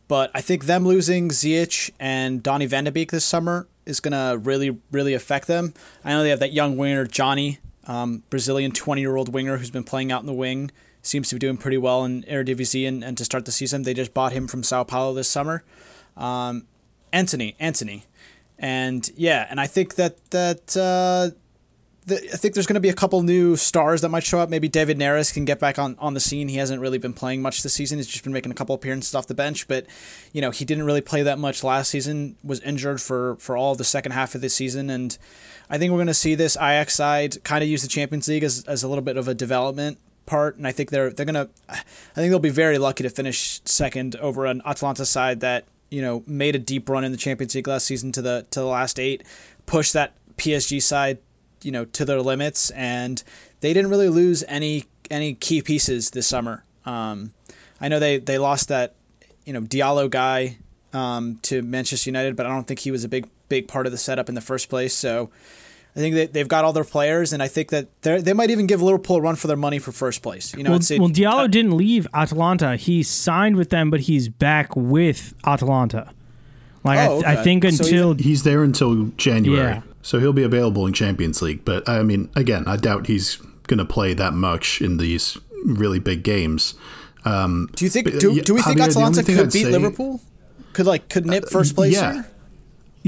[0.07, 4.37] But I think them losing Ziyech and Donny Van de Beek this summer is gonna
[4.37, 5.72] really really affect them.
[6.04, 9.70] I know they have that young winger Johnny, um, Brazilian twenty year old winger who's
[9.70, 10.70] been playing out in the wing
[11.03, 13.95] seems to be doing pretty well in Eredivisie, and, and to start the season, they
[13.95, 15.65] just bought him from Sao Paulo this summer.
[16.17, 16.67] Um,
[17.13, 18.05] Anthony, Antony,
[18.59, 21.35] and yeah, and I think that that uh,
[22.09, 24.49] the, I think there's going to be a couple new stars that might show up.
[24.49, 26.49] Maybe David Neres can get back on, on the scene.
[26.49, 27.99] He hasn't really been playing much this season.
[27.99, 29.87] He's just been making a couple appearances off the bench, but
[30.33, 32.37] you know he didn't really play that much last season.
[32.43, 35.17] Was injured for for all the second half of the season, and
[35.71, 38.43] I think we're going to see this Ajax side kind of use the Champions League
[38.43, 41.49] as, as a little bit of a development part, and I think they're they're gonna.
[41.69, 41.83] I
[42.14, 46.23] think they'll be very lucky to finish second over an Atalanta side that you know
[46.27, 49.01] made a deep run in the Champions League last season to the to the last
[49.01, 49.25] eight,
[49.67, 51.19] pushed that PSG side
[51.62, 53.25] you know to their limits, and
[53.61, 56.64] they didn't really lose any any key pieces this summer.
[56.85, 57.33] Um,
[57.81, 58.95] I know they they lost that
[59.45, 60.59] you know Diallo guy
[60.93, 63.93] um, to Manchester United, but I don't think he was a big big part of
[63.93, 64.95] the setup in the first place.
[64.95, 65.31] So
[65.96, 68.66] I think that they've got all their players, and I think that they might even
[68.66, 70.55] give Liverpool a run for their money for first place.
[70.55, 74.29] You know, well, well Diallo uh, didn't leave Atalanta; he signed with them, but he's
[74.29, 76.12] back with Atalanta.
[76.85, 77.27] Like oh, okay.
[77.27, 79.83] I, th- I, think until so he's there until January, yeah.
[80.03, 81.64] so he'll be available in Champions League.
[81.64, 85.98] But I mean, again, I doubt he's going to play that much in these really
[85.98, 86.74] big games.
[87.24, 88.07] Um, do you think?
[88.18, 90.20] Do, do we think Javier, Atalanta could I'd beat say, Liverpool?
[90.72, 91.94] Could like could nip uh, first place?
[91.94, 92.12] Yeah.
[92.14, 92.31] Here?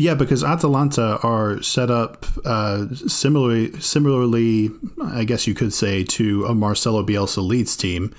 [0.00, 6.46] Yeah, because Atalanta are set up uh, similarly, similarly, I guess you could say, to
[6.46, 8.14] a Marcelo Bielsa Leeds team,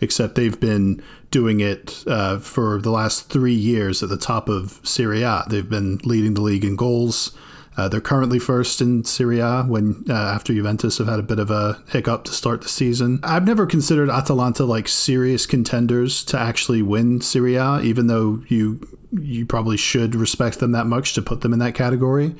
[0.00, 4.78] except they've been doing it uh, for the last three years at the top of
[4.84, 5.42] Serie A.
[5.50, 7.36] They've been leading the league in goals.
[7.76, 11.40] Uh, they're currently first in Serie A when uh, after Juventus have had a bit
[11.40, 13.18] of a hiccup to start the season.
[13.24, 18.86] I've never considered Atalanta like serious contenders to actually win Serie A, even though you
[19.20, 22.34] you probably should respect them that much to put them in that category.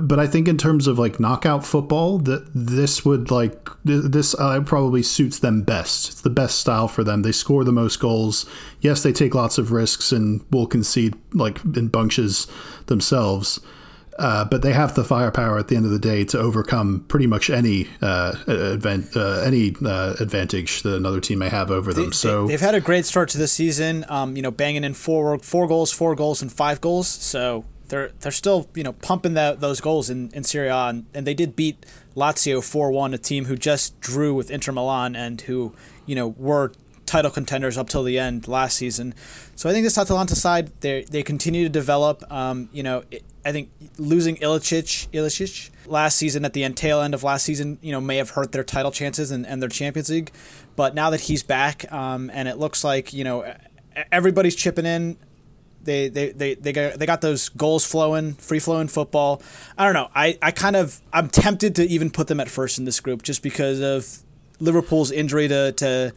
[0.00, 4.60] but I think in terms of like knockout football, that this would like this uh,
[4.62, 6.08] probably suits them best.
[6.08, 7.22] It's the best style for them.
[7.22, 8.46] They score the most goals.
[8.80, 12.46] Yes, they take lots of risks and will concede like in bunches
[12.86, 13.60] themselves.
[14.18, 17.26] Uh, but they have the firepower at the end of the day to overcome pretty
[17.26, 22.06] much any uh, advan- uh, any uh, advantage that another team may have over them.
[22.06, 24.04] They, so they, have had a great start to the season.
[24.08, 27.08] Um, you know, banging in four four goals, four goals, and five goals.
[27.08, 31.06] So they're they're still you know pumping that those goals in in Serie A, and,
[31.12, 31.84] and they did beat
[32.16, 35.74] Lazio four one, a team who just drew with Inter Milan and who
[36.06, 36.72] you know were
[37.04, 39.14] title contenders up till the end last season.
[39.54, 42.24] So I think this Atalanta side they they continue to develop.
[42.32, 43.04] Um, you know.
[43.10, 47.44] It, I think losing Ilicic, Ilicic last season at the end tail end of last
[47.44, 50.32] season, you know, may have hurt their title chances and, and their Champions League.
[50.74, 53.54] But now that he's back, um, and it looks like you know
[54.10, 55.16] everybody's chipping in.
[55.84, 59.40] They, they, they, they, got, they got those goals flowing, free flowing football.
[59.78, 60.10] I don't know.
[60.16, 63.22] I, I kind of I'm tempted to even put them at first in this group
[63.22, 64.18] just because of
[64.58, 66.12] Liverpool's injury to, to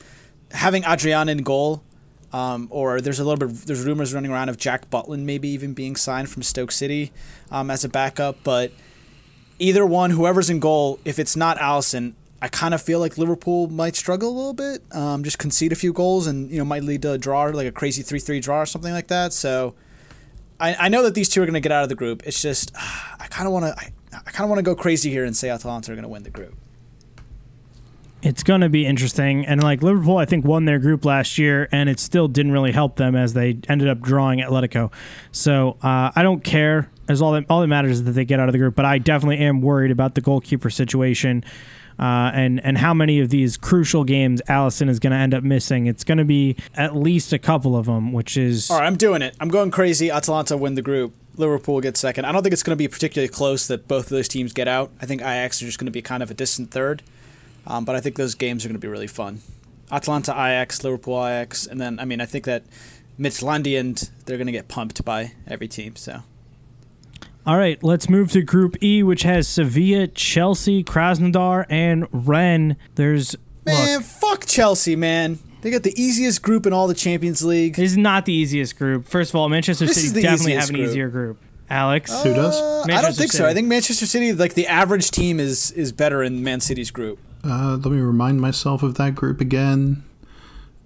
[0.49, 1.83] having Adrian in goal
[2.31, 5.73] um, or there's a little bit there's rumors running around of Jack Butland maybe even
[5.73, 7.11] being signed from Stoke City
[7.51, 8.37] um, as a backup.
[8.43, 8.71] But
[9.57, 13.67] either one, whoever's in goal, if it's not Alisson, I kind of feel like Liverpool
[13.67, 16.83] might struggle a little bit, um, just concede a few goals, and you know might
[16.83, 19.33] lead to a draw, like a crazy three-three draw or something like that.
[19.33, 19.75] So
[20.59, 22.23] I, I know that these two are going to get out of the group.
[22.25, 22.79] It's just uh,
[23.19, 25.35] I kind of want to I, I kind of want to go crazy here and
[25.35, 26.55] say Atalanta are going to win the group
[28.21, 29.45] it's going to be interesting.
[29.45, 32.71] And like Liverpool, I think won their group last year, and it still didn't really
[32.71, 34.91] help them as they ended up drawing Atletico.
[35.31, 36.89] So uh, I don't care.
[37.07, 38.75] As all that all that matters is that they get out of the group.
[38.75, 41.43] But I definitely am worried about the goalkeeper situation.
[41.97, 45.43] Uh, and and how many of these crucial games Alisson is going to end up
[45.43, 45.87] missing?
[45.87, 48.85] It's going to be at least a couple of them, which is all right.
[48.85, 49.35] I'm doing it.
[49.39, 50.09] I'm going crazy.
[50.09, 51.13] Atalanta win the group.
[51.35, 52.25] Liverpool gets second.
[52.25, 54.67] I don't think it's going to be particularly close that both of those teams get
[54.67, 54.91] out.
[55.01, 57.01] I think Ajax are just going to be kind of a distant third.
[57.69, 59.41] Um, but I think those games are going to be really fun.
[59.91, 62.63] Atalanta Ajax, Liverpool Ajax, and then I mean I think that
[63.19, 65.95] Midtjylland they're going to get pumped by every team.
[65.95, 66.21] So.
[67.45, 72.75] All right, let's move to Group E, which has Sevilla, Chelsea, Krasnodar, and Rennes.
[72.95, 75.39] There's man, look, fuck Chelsea, man.
[75.61, 77.75] They got the easiest group in all the Champions League.
[77.75, 79.05] This is not the easiest group.
[79.05, 80.87] First of all, Manchester This City definitely have an group.
[80.87, 81.39] easier group.
[81.69, 82.55] Alex, Who does?
[82.55, 83.45] Uh, I don't Manchester think so.
[83.45, 87.19] I think Manchester City, like the average team, is is better in Man City's group.
[87.43, 90.03] Uh, let me remind myself of that group again.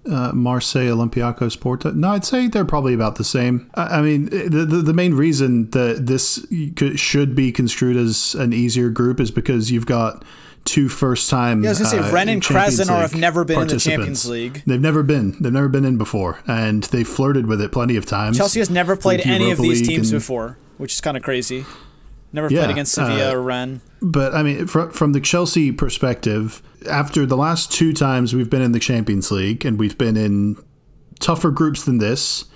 [0.08, 1.90] Uh, Marseille, Olympiacos, Porto.
[1.92, 3.70] No, I'd say they're probably about the same.
[3.74, 6.44] I, I mean, the, the the main reason that this
[6.76, 10.22] could, should be construed as an easier group is because you've got
[10.66, 11.62] two first time.
[11.62, 13.80] Yeah, I was gonna say, uh, Rennes and Krasnodar have never been in the.
[13.80, 14.62] Champions League.
[14.66, 15.36] They've never been.
[15.40, 18.36] They've never been in before, and they've flirted with it plenty of times.
[18.36, 21.22] Chelsea has never played any of these League teams and- before, which is kind of
[21.22, 21.64] crazy.
[22.34, 23.80] Never Yeah, played against Sevilla uh, or Rennes.
[24.02, 28.60] But I mean, fr- from the Chelsea perspective, after the last two times we've been
[28.60, 30.56] in the Champions League and we've been in
[31.20, 32.46] tougher groups than this,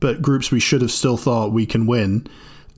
[0.00, 2.26] but groups we should have still thought we can win,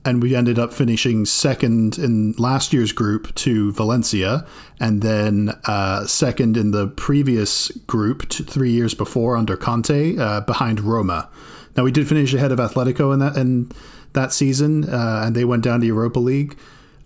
[0.03, 4.45] and we ended up finishing second in last year's group to Valencia,
[4.77, 10.41] and then uh, second in the previous group t- three years before under Conte uh,
[10.41, 11.29] behind Roma.
[11.77, 13.71] Now we did finish ahead of Atletico in that in
[14.13, 16.57] that season, uh, and they went down to Europa League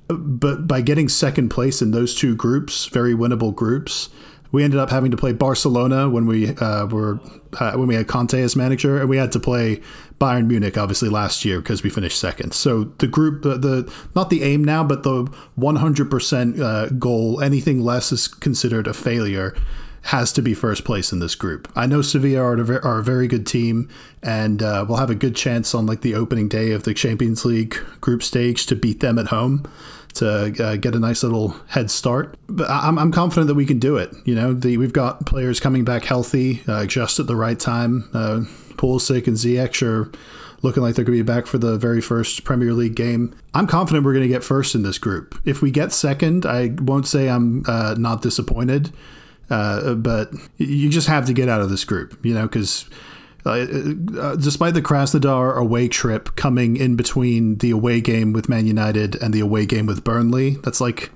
[0.08, 4.10] but by getting second place in those two groups, very winnable groups,
[4.52, 7.20] we ended up having to play Barcelona when we uh, were
[7.60, 9.82] uh, when we had Conte as manager, and we had to play
[10.20, 12.54] Bayern Munich obviously last year because we finished second.
[12.54, 15.26] So the group, the, the not the aim now, but the
[15.60, 19.56] 100% uh, goal, anything less is considered a failure.
[20.10, 21.72] Has to be first place in this group.
[21.76, 23.90] I know Sevilla are are a very good team,
[24.22, 27.44] and uh, we'll have a good chance on like the opening day of the Champions
[27.44, 29.66] League group stage to beat them at home
[30.16, 32.38] to uh, get a nice little head start.
[32.48, 34.14] But I'm, I'm confident that we can do it.
[34.26, 38.10] You know, the, we've got players coming back healthy, uh, just at the right time.
[38.14, 38.42] Uh,
[38.78, 40.12] Pulisic and Ziyech are
[40.62, 43.36] looking like they're going to be back for the very first Premier League game.
[43.54, 45.40] I'm confident we're going to get first in this group.
[45.46, 48.92] If we get second, I won't say I'm uh, not disappointed,
[49.50, 52.86] uh, but you just have to get out of this group, you know, because.
[53.48, 53.68] Uh,
[54.18, 59.22] uh, despite the Krasnodar away trip coming in between the away game with Man United
[59.22, 61.12] and the away game with Burnley, that's like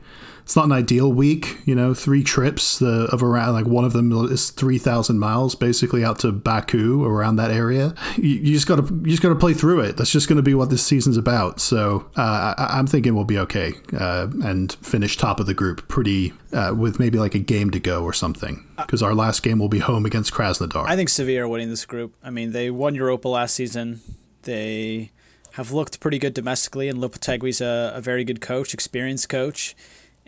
[0.50, 1.60] it's not an ideal week.
[1.66, 5.54] You know, three trips the, of around like one of them is three thousand miles
[5.54, 7.94] basically out to Baku around that area.
[8.18, 9.96] You, you just got to you just got to play through it.
[9.96, 11.60] That's just going to be what this season's about.
[11.60, 15.88] So uh, I, I'm thinking we'll be okay uh, and finish top of the group
[15.88, 19.60] pretty uh, with maybe like a game to go or something because our last game
[19.60, 20.84] will be home against Krasnodar.
[20.88, 22.16] I think Sevilla are winning this group.
[22.24, 24.02] I mean, they won Europa last season.
[24.42, 25.12] They
[25.52, 29.76] have looked pretty good domestically, and Lopetegui's a, a very good coach, experienced coach,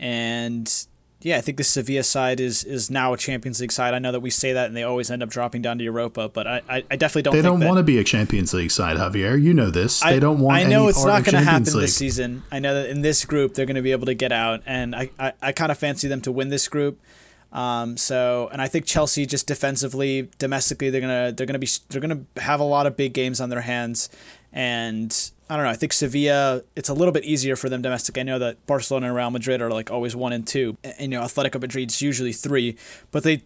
[0.02, 0.88] and
[1.22, 3.94] yeah, I think the Sevilla side is is now a Champions League side.
[3.94, 6.30] I know that we say that, and they always end up dropping down to Europa,
[6.30, 7.36] but I, I, I definitely don't.
[7.36, 9.42] They don't want to be a Champions League side, Javier.
[9.42, 10.00] You know this.
[10.02, 10.58] They don't want.
[10.58, 11.82] I know it's not going to happen League.
[11.82, 12.44] this season.
[12.52, 14.96] I know that in this group they're going to be able to get out, and
[14.96, 17.00] I, I, I kind of fancy them to win this group.
[17.52, 22.02] Um, so, and I think Chelsea just defensively, domestically, they're gonna they're gonna be they're
[22.02, 24.10] gonna have a lot of big games on their hands,
[24.52, 25.72] and I don't know.
[25.72, 28.18] I think Sevilla, it's a little bit easier for them domestic.
[28.18, 31.20] I know that Barcelona and Real Madrid are like always one and two, and you
[31.20, 32.78] know Atletico Madrid's usually three,
[33.12, 33.44] but they,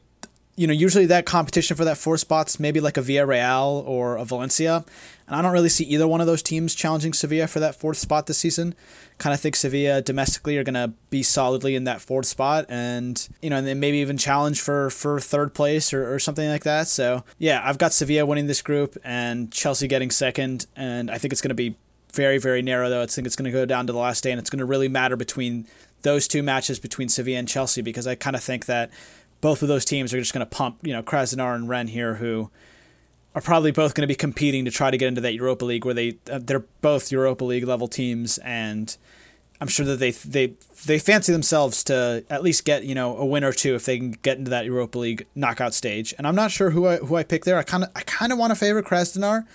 [0.55, 4.23] you know, usually that competition for that four spots maybe like a Villarreal or a
[4.23, 4.85] Valencia,
[5.25, 7.97] and I don't really see either one of those teams challenging Sevilla for that fourth
[7.97, 8.75] spot this season.
[9.17, 13.49] Kind of think Sevilla domestically are gonna be solidly in that fourth spot, and you
[13.49, 16.87] know, and then maybe even challenge for for third place or, or something like that.
[16.87, 21.31] So yeah, I've got Sevilla winning this group and Chelsea getting second, and I think
[21.33, 21.75] it's gonna be
[22.15, 23.01] very, very narrow, though.
[23.01, 24.65] I think it's going to go down to the last day, and it's going to
[24.65, 25.67] really matter between
[26.01, 28.91] those two matches between Sevilla and Chelsea because I kind of think that
[29.41, 32.15] both of those teams are just going to pump, you know, Krasnodar and Rennes here,
[32.15, 32.49] who
[33.33, 35.83] are probably both going to be competing to try to get into that Europa League,
[35.83, 38.95] where they uh, they're both Europa League level teams, and
[39.59, 40.53] I'm sure that they they
[40.85, 43.97] they fancy themselves to at least get you know a win or two if they
[43.97, 46.13] can get into that Europa League knockout stage.
[46.17, 47.57] And I'm not sure who I who I pick there.
[47.57, 49.45] I kind of I kind of want to favor Krasnodar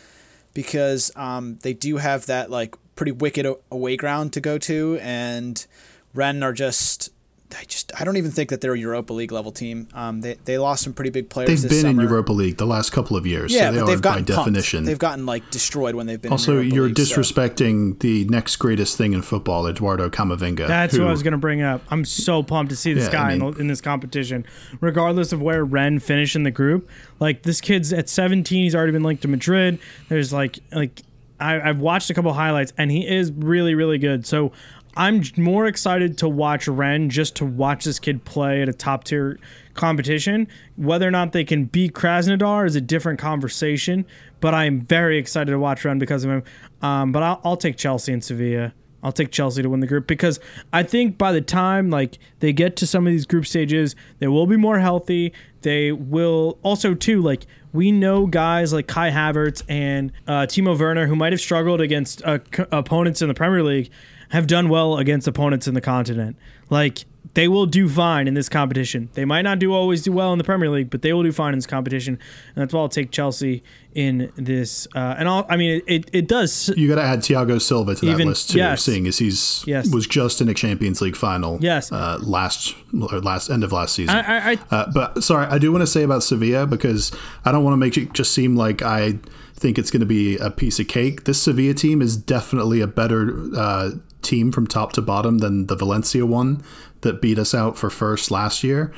[0.54, 5.66] because um, they do have that like pretty wicked away ground to go to, and
[6.14, 7.10] Rennes are just.
[7.58, 9.88] I just I don't even think that they're a Europa League level team.
[9.94, 11.48] Um, they they lost some pretty big players.
[11.48, 12.02] They've this been summer.
[12.02, 13.52] in Europa League the last couple of years.
[13.52, 14.46] Yeah, so they but are they've gotten by pumped.
[14.46, 14.84] definition.
[14.84, 16.30] They've gotten like destroyed when they've been.
[16.32, 16.72] also, in Europa League.
[16.72, 20.66] Also, you're League, so- disrespecting the next greatest thing in football, Eduardo Camavinga.
[20.68, 21.82] That's who, what I was going to bring up.
[21.90, 24.46] I'm so pumped to see this Yeah, guy I in, mean- the, in this competition,
[24.80, 26.88] regardless of where Rennes finished in the group.
[27.18, 29.78] Like this kid's at 17, he's already been linked to Madrid.
[30.08, 31.02] There's like like
[31.38, 34.26] I, I've watched a couple highlights, and he is really really good.
[34.26, 34.52] So
[35.00, 39.04] I'm more excited to watch Rennes just to watch this kid play at a top
[39.04, 39.38] tier
[39.72, 40.46] competition.
[40.76, 44.04] Whether or not they can beat Krasnodar is a different conversation,
[44.40, 46.42] but I'm very excited to watch Rennes because of him.
[46.82, 48.74] Um, but I'll, I'll take Chelsea and Sevilla.
[49.02, 50.38] I'll take Chelsea to win the group because
[50.70, 54.28] I think by the time like they get to some of these group stages, they
[54.28, 55.32] will be more healthy.
[55.62, 61.06] They will also too like we know guys like Kai Havertz and uh, Timo Werner
[61.06, 63.90] who might have struggled against uh, c- opponents in the Premier League
[64.31, 66.37] have done well against opponents in the continent.
[66.71, 69.09] Like they will do fine in this competition.
[69.14, 71.31] They might not do always do well in the Premier League, but they will do
[71.31, 72.14] fine in this competition.
[72.14, 73.62] And that's why I'll take Chelsea
[73.95, 74.88] in this.
[74.95, 78.07] Uh, and I'll, I mean, it, it, does You got to add Thiago Silva to
[78.07, 78.83] that Even- list too, yes.
[78.83, 79.93] seeing as he's Yes.
[79.93, 81.59] was just in a Champions League final.
[81.61, 81.93] Yes.
[81.93, 84.16] uh, last or last end of last season.
[84.16, 87.12] I, I, I Uh, but sorry, I do want to say about Sevilla because
[87.45, 89.19] I don't want to make it just seem like I
[89.55, 91.25] think it's going to be a piece of cake.
[91.25, 93.90] This Sevilla team is definitely a better uh,
[94.22, 96.62] team from top to bottom than the Valencia one
[97.00, 98.92] that beat us out for first last year.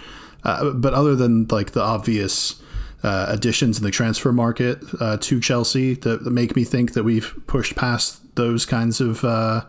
[0.45, 2.61] Uh, but other than like the obvious
[3.03, 7.35] uh, additions in the transfer market uh, to Chelsea that make me think that we've
[7.47, 9.65] pushed past those kinds of uh,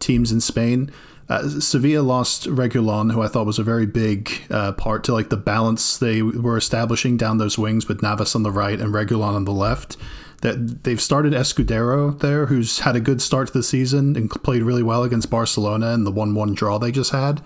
[0.00, 0.90] teams in Spain.
[1.28, 5.30] Uh, Sevilla lost Reguilón, who I thought was a very big uh, part to like
[5.30, 9.34] the balance they were establishing down those wings with Navas on the right and Reguilón
[9.34, 9.96] on the left.
[10.42, 14.62] That they've started Escudero there, who's had a good start to the season and played
[14.62, 17.42] really well against Barcelona in the one-one draw they just had.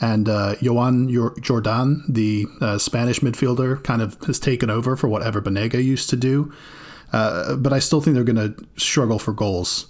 [0.00, 1.08] And uh, Joan
[1.40, 6.16] Jordan, the uh, Spanish midfielder, kind of has taken over for whatever Banega used to
[6.16, 6.52] do.
[7.12, 9.86] Uh, but I still think they're going to struggle for goals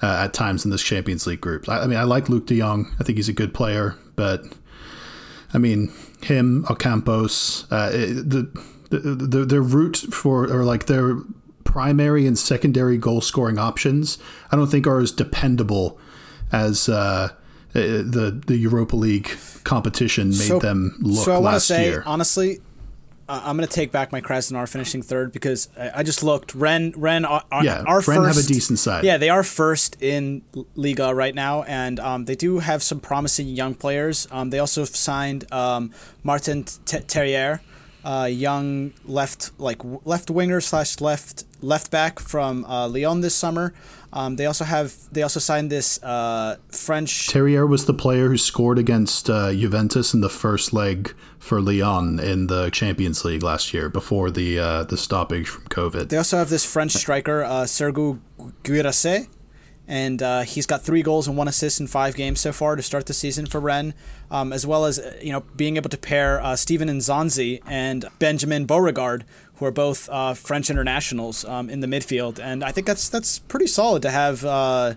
[0.00, 1.68] uh, at times in this Champions League group.
[1.68, 2.94] I, I mean, I like Luuk De Jong.
[3.00, 4.44] I think he's a good player, but
[5.52, 8.48] I mean, him, Ocampos, uh, the,
[8.90, 11.16] the, the their route for or like their
[11.68, 14.16] primary and secondary goal scoring options,
[14.50, 15.98] I don't think are as dependable
[16.50, 17.30] as uh, uh,
[17.74, 19.30] the the Europa League
[19.64, 22.02] competition made them look so I want to last say year.
[22.06, 22.60] honestly,
[23.28, 26.54] I'm going to take back my Krasnodar finishing third because I, just looked.
[26.54, 29.04] Rennes, Rennes, are, Yeah, are Rennes have a decent side.
[29.04, 30.40] Yeah, they are first in
[30.74, 34.26] Liga right now, and um, they do have some promising young players.
[34.30, 37.60] Um, they also signed um, Martin Terrier,
[38.08, 43.74] uh, young left like left winger slash left left back from uh, Lyon this summer.
[44.14, 48.38] Um, they also have they also signed this uh, French Terrier was the player who
[48.38, 53.74] scored against uh, Juventus in the first leg for Lyon in the Champions League last
[53.74, 56.08] year before the uh, the stoppage from COVID.
[56.08, 58.20] They also have this French striker, uh, Serhou
[58.62, 59.28] Guirassy,
[59.88, 62.82] and uh, he's got three goals and one assist in five games so far to
[62.82, 63.94] start the season for Rennes,
[64.30, 68.66] um, as well as you know being able to pair uh, Steven Nzonzi and Benjamin
[68.66, 69.22] Bourigeaud,
[69.56, 73.38] who are both uh, French internationals um, in the midfield, and I think that's that's
[73.38, 74.44] pretty solid to have.
[74.44, 74.94] Uh,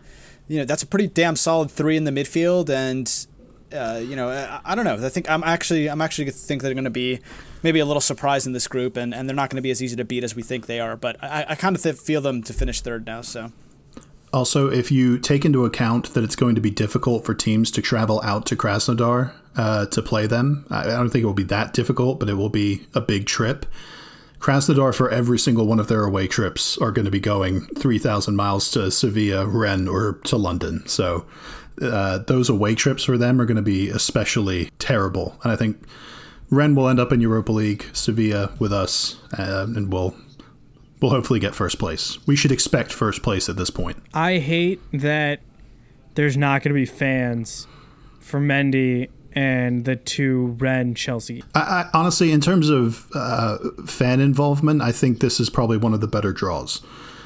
[0.48, 3.28] you know, that's a pretty damn solid three in the midfield, and
[3.74, 4.96] uh, you know, I, I, don't know.
[4.96, 7.22] I think I'm actually I'm actually think they're going to be
[7.64, 9.82] maybe a little surprised in this group, and, and they're not going to be as
[9.82, 10.98] easy to beat as we think they are.
[10.98, 13.22] But I, I kind of th- feel them to finish third now.
[13.22, 13.54] So.
[14.34, 17.82] Also, if you take into account that it's going to be difficult for teams to
[17.82, 21.74] travel out to Krasnodar uh, to play them, I don't think it will be that
[21.74, 23.66] difficult, but it will be a big trip.
[24.40, 28.36] Krasnodar, for every single one of their away trips, are going to be going 3,000
[28.36, 30.88] miles to Sevilla, Rennes, or to London.
[30.88, 31.26] So
[31.82, 35.38] uh, those away trips for them are going to be especially terrible.
[35.44, 35.78] And I think
[36.50, 40.16] Rennes will end up in Europa League, Sevilla with us, uh, and we'll
[41.02, 42.20] we'll hopefully get first place.
[42.28, 43.98] We should expect first place at this point.
[44.14, 45.40] I hate that
[46.16, 47.68] there's not going to be fans
[48.20, 51.44] for Mendy and the two Rennes Chelsea.
[51.56, 55.94] I, I, honestly, in terms of uh, fan involvement, I think this is probably one
[55.94, 56.82] of the better draws.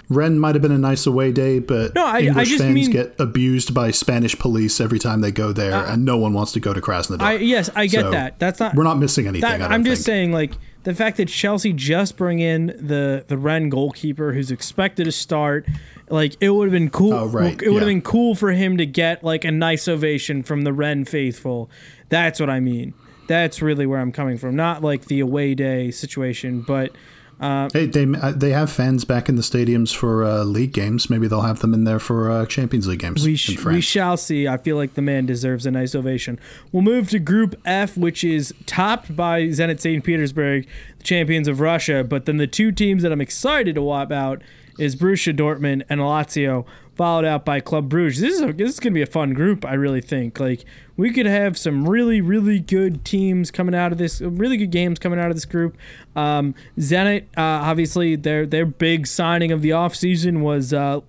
[0.08, 2.92] Rennes might have been a nice away day, but no, I, English I fans mean,
[2.92, 6.52] get abused by Spanish police every time they go there, uh, and no one wants
[6.52, 7.40] to go to Krasnodar.
[7.42, 8.38] yes, I get so that.
[8.38, 8.76] That's not.
[8.76, 9.60] We're not missing anything.
[9.60, 10.54] That, I'm just saying, like
[10.86, 15.68] the fact that Chelsea just bring in the the Rennes goalkeeper who's expected to start,
[16.10, 17.14] like it would have been cool.
[17.14, 17.62] Oh, right.
[17.62, 17.96] It would have yeah.
[17.96, 21.70] been cool for him to get like a nice ovation from the Rennes faithful.
[22.10, 22.94] That's what I mean.
[23.28, 24.56] That's really where I'm coming from.
[24.56, 26.92] Not like the away day situation, but
[27.40, 31.10] uh, hey, they uh, they have fans back in the stadiums for uh, league games.
[31.10, 33.26] Maybe they'll have them in there for uh, Champions League games.
[33.26, 34.48] We, sh- we shall see.
[34.48, 36.40] I feel like the man deserves a nice ovation.
[36.72, 40.04] We'll move to Group F, which is topped by Zenit St.
[40.04, 40.68] Petersburg,
[40.98, 42.04] the champions of Russia.
[42.04, 44.42] But then the two teams that I'm excited to watch out
[44.80, 46.66] is Borussia Dortmund and Lazio
[46.96, 48.22] followed out by Club Bruges.
[48.22, 50.40] This is a, this is to be a fun group, I really think.
[50.40, 50.66] Like
[50.98, 55.00] we could have some really really good teams coming out of this, really good games
[55.00, 55.78] coming out of this group.
[56.16, 61.02] Um, Zenit, uh, obviously, their their big signing of the offseason was uh,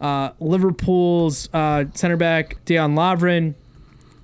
[0.00, 3.54] uh, Liverpool's uh, center back Dejan Lovren.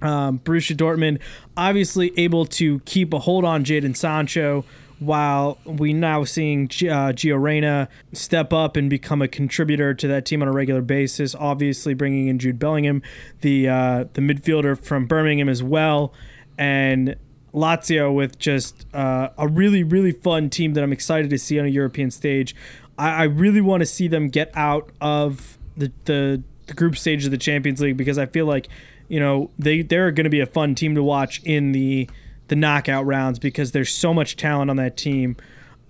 [0.01, 1.21] Um, Borussia Dortmund
[1.57, 4.65] obviously able to keep a hold on Jadon Sancho
[5.05, 10.25] while we now seeing uh, Gio Reyna step up and become a contributor to that
[10.25, 11.35] team on a regular basis.
[11.35, 13.03] Obviously, bringing in Jude Bellingham,
[13.41, 16.13] the uh, the midfielder from Birmingham as well,
[16.59, 17.17] and
[17.53, 21.67] Lazio with just uh, a really really fun team that I'm excited to see on
[21.67, 22.55] a European stage.
[22.99, 27.25] I, I really want to see them get out of the, the the group stage
[27.25, 28.69] of the Champions League because I feel like
[29.09, 32.09] you know they they're going to be a fun team to watch in the
[32.49, 35.36] the knockout rounds because there's so much talent on that team.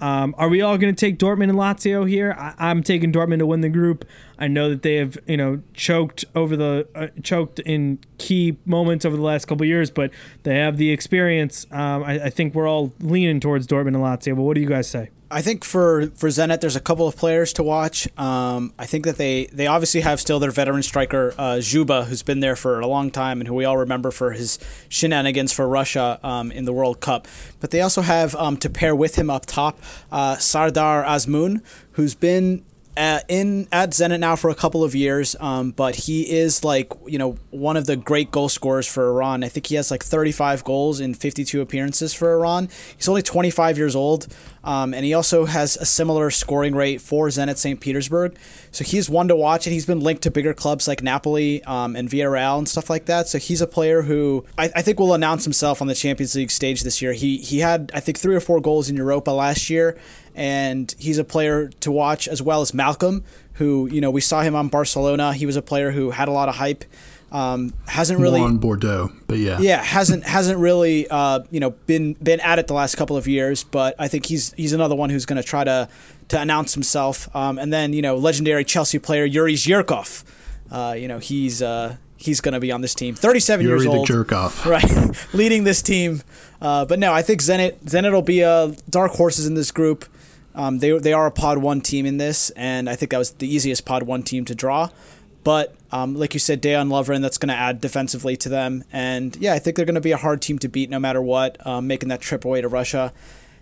[0.00, 2.34] Um, are we all going to take Dortmund and Lazio here?
[2.36, 4.04] I, am taking Dortmund to win the group.
[4.42, 9.04] I know that they have, you know, choked over the uh, choked in key moments
[9.04, 10.10] over the last couple years, but
[10.42, 11.64] they have the experience.
[11.70, 14.34] Um, I, I, think we're all leaning towards Dortmund and Lazio.
[14.34, 15.10] But what do you guys say?
[15.30, 18.08] I think for for Zenit, there's a couple of players to watch.
[18.18, 22.24] Um, I think that they they obviously have still their veteran striker uh, Dzyuba, who's
[22.24, 25.68] been there for a long time and who we all remember for his shenanigans for
[25.68, 27.28] Russia um, in the World Cup.
[27.60, 29.78] But they also have um, to pair with him up top
[30.10, 31.62] uh, Sardar Azmoun,
[31.92, 32.64] who's been
[32.96, 36.92] at, in at Zenit now for a couple of years, um, but he is like
[37.06, 39.42] you know one of the great goal scorers for Iran.
[39.44, 42.68] I think he has like 35 goals in 52 appearances for Iran.
[42.96, 44.26] He's only 25 years old,
[44.64, 47.80] um, and he also has a similar scoring rate for Zenit St.
[47.80, 48.36] Petersburg.
[48.70, 51.96] So he's one to watch, and he's been linked to bigger clubs like Napoli um,
[51.96, 53.28] and Villarreal and stuff like that.
[53.28, 56.50] So he's a player who I, I think will announce himself on the Champions League
[56.50, 57.12] stage this year.
[57.12, 59.96] He he had I think three or four goals in Europa last year
[60.34, 63.22] and he's a player to watch as well as Malcom,
[63.54, 65.32] who you know we saw him on Barcelona.
[65.32, 66.84] He was a player who had a lot of hype.
[67.32, 71.70] Um, hasn't really More on Bordeaux, but yeah, yeah, hasn't hasn't really uh, you know
[71.70, 73.64] been been at it the last couple of years.
[73.64, 75.88] But I think he's he's another one who's going to try to
[76.28, 77.34] to announce himself.
[77.34, 80.24] Um, and then you know legendary Chelsea player Yuri Zhirkov.
[80.70, 83.14] Uh, you know he's uh, he's going to be on this team.
[83.14, 84.06] 37 years old.
[84.06, 84.32] the jerk.
[84.66, 85.34] Right.
[85.34, 86.22] Leading this team.
[86.60, 90.04] Uh, but no, I think Zenit Zenit will be uh, dark horses in this group.
[90.54, 93.30] Um, they, they are a pod one team in this, and I think that was
[93.32, 94.90] the easiest pod one team to draw.
[95.44, 98.84] But um, like you said, Dejan Lovren, that's going to add defensively to them.
[98.92, 101.20] And yeah, I think they're going to be a hard team to beat no matter
[101.20, 103.12] what, um, making that trip away to Russia.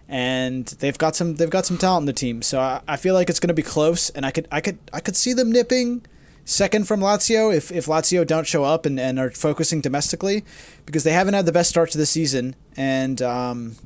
[0.08, 3.14] And they've got some they've got some talent in the team, so I, I feel
[3.14, 4.10] like it's going to be close.
[4.10, 6.04] And I could I could I could see them nipping
[6.44, 10.44] second from Lazio if, if Lazio don't show up and, and are focusing domestically
[10.84, 12.56] because they haven't had the best start to the season.
[12.76, 13.76] And um,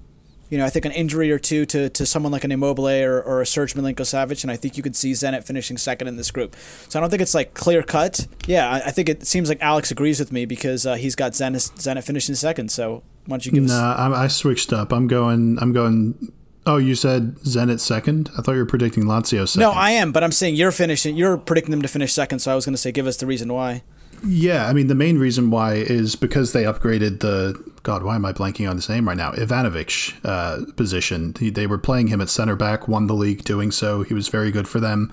[0.54, 3.20] you know, I think an injury or two to, to someone like an Immobile or,
[3.20, 6.30] or a Sergej Milinković-Savić, and I think you could see Zenit finishing second in this
[6.30, 6.54] group.
[6.88, 8.28] So I don't think it's like clear cut.
[8.46, 11.32] Yeah, I, I think it seems like Alex agrees with me because uh, he's got
[11.32, 12.70] Zenit, Zenit finishing second.
[12.70, 13.70] So why don't you give us?
[13.70, 14.92] Nah, I, I switched up.
[14.92, 15.58] I'm going.
[15.60, 16.32] I'm going.
[16.66, 18.30] Oh, you said Zenit second.
[18.38, 19.60] I thought you were predicting Lazio second.
[19.60, 21.16] No, I am, but I'm saying you're finishing.
[21.16, 22.38] You're predicting them to finish second.
[22.38, 23.82] So I was going to say, give us the reason why.
[24.26, 28.02] Yeah, I mean the main reason why is because they upgraded the God.
[28.02, 29.32] Why am I blanking on his name right now?
[29.32, 31.34] Ivanovic uh, position.
[31.38, 32.88] He, they were playing him at center back.
[32.88, 34.02] Won the league doing so.
[34.02, 35.12] He was very good for them.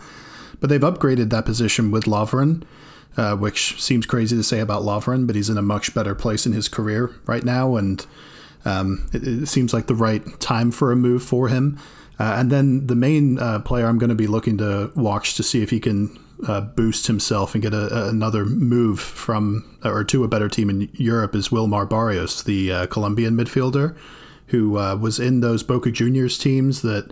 [0.59, 2.63] But they've upgraded that position with Lovren,
[3.17, 6.45] uh, which seems crazy to say about Lovren, but he's in a much better place
[6.45, 8.05] in his career right now, and
[8.63, 11.79] um, it, it, seems like the right time for a move for him.
[12.19, 15.43] Uh, and then the main uh, player I'm going to be looking to watch to
[15.43, 16.15] see if he can
[16.47, 20.89] uh, boost himself and get a, another move from or to a better team in
[20.93, 23.95] Europe is Wilmar Barrios, the uh, Colombian midfielder,
[24.47, 27.11] who uh, was in those Boca Juniors teams that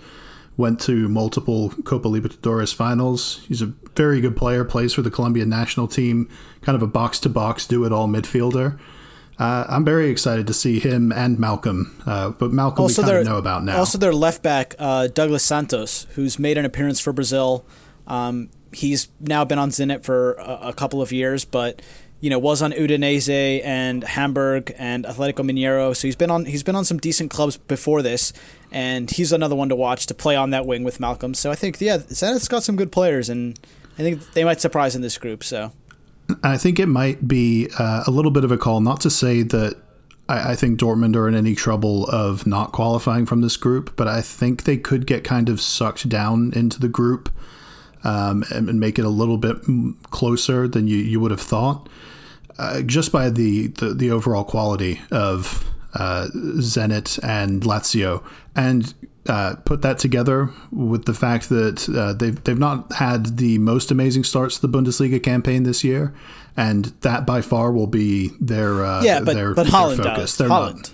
[0.57, 3.41] went to multiple Copa Libertadores finals.
[3.47, 6.27] He's a very good player, plays for the Colombian national team,
[6.61, 8.77] kind of a box to box, do it all midfielder.
[9.39, 13.19] Uh, I'm very excited to see him and Malcom, uh, but Malcom also we kind
[13.19, 13.77] of know about now.
[13.77, 17.65] Also, their left back uh, Douglas Santos, who's made an appearance for Brazil.
[18.05, 21.81] Um, he's now been on Zenit for a, a, couple of years, but
[22.19, 25.95] you know was on Udinese and Hamburg and Atletico Mineiro.
[25.95, 28.33] So he's been on he's been on some decent clubs before this,
[28.71, 31.35] and he's another one to watch to play on that wing with Malcom.
[31.35, 33.59] So I think yeah, Zenit's got some good players, and
[33.97, 35.43] I think they might surprise in this group.
[35.43, 35.71] So.
[36.43, 39.41] I think it might be uh, a little bit of a call, not to say
[39.41, 39.75] that
[40.29, 44.07] I, I, think Dortmund are in any trouble of not qualifying from this group, but
[44.07, 47.29] I think they could get kind of sucked down into the group
[48.03, 49.57] um, and, and, make it a little bit
[50.09, 51.89] closer than you, you would have thought,
[52.57, 58.23] uh, just by the, the, the, overall quality of uh, Zenit and Lazio.
[58.55, 58.93] And
[59.27, 63.91] uh, put that together with the fact that uh, they've they've not had the most
[63.91, 66.13] amazing starts to the Bundesliga campaign this year,
[66.57, 70.37] and that by far will be their uh, yeah, but their, but Haaland their focus.
[70.37, 70.49] Does.
[70.49, 70.91] Haaland.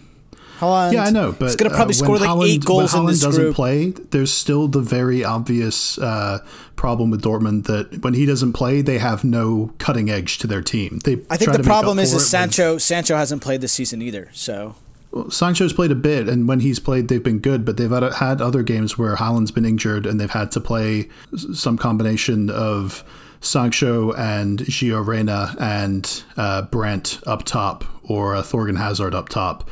[0.59, 0.93] Haaland.
[0.93, 3.21] Yeah, I know, but he's going to probably uh, score like eight goals when this
[3.21, 3.55] doesn't group.
[3.55, 3.89] play.
[3.89, 6.39] There's still the very obvious uh,
[6.75, 10.61] problem with Dortmund that when he doesn't play, they have no cutting edge to their
[10.61, 10.99] team.
[11.03, 12.75] They I think the problem is, is Sancho.
[12.75, 14.75] With, Sancho hasn't played this season either, so
[15.11, 17.63] well, Sancho's played a bit, and when he's played, they've been good.
[17.65, 21.09] But they've had, had other games where Haaland's been injured, and they've had to play
[21.53, 23.03] some combination of
[23.39, 29.69] Sancho and Gio Reyna and uh, Brandt up top, or uh, Thorgan Hazard up top,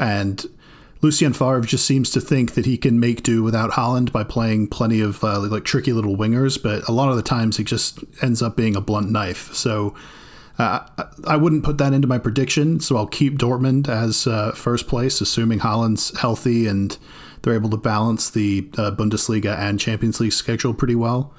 [0.00, 0.44] and
[1.02, 4.68] Lucien Favre just seems to think that he can make do without Haaland by playing
[4.68, 8.00] plenty of uh, like tricky little wingers, but a lot of the times he just
[8.22, 9.54] ends up being a blunt knife.
[9.54, 9.94] So
[10.58, 10.80] uh,
[11.26, 15.20] I wouldn't put that into my prediction, so I'll keep Dortmund as uh, first place,
[15.20, 16.96] assuming Haaland's healthy and
[17.42, 21.32] they're able to balance the uh, Bundesliga and Champions League schedule pretty well.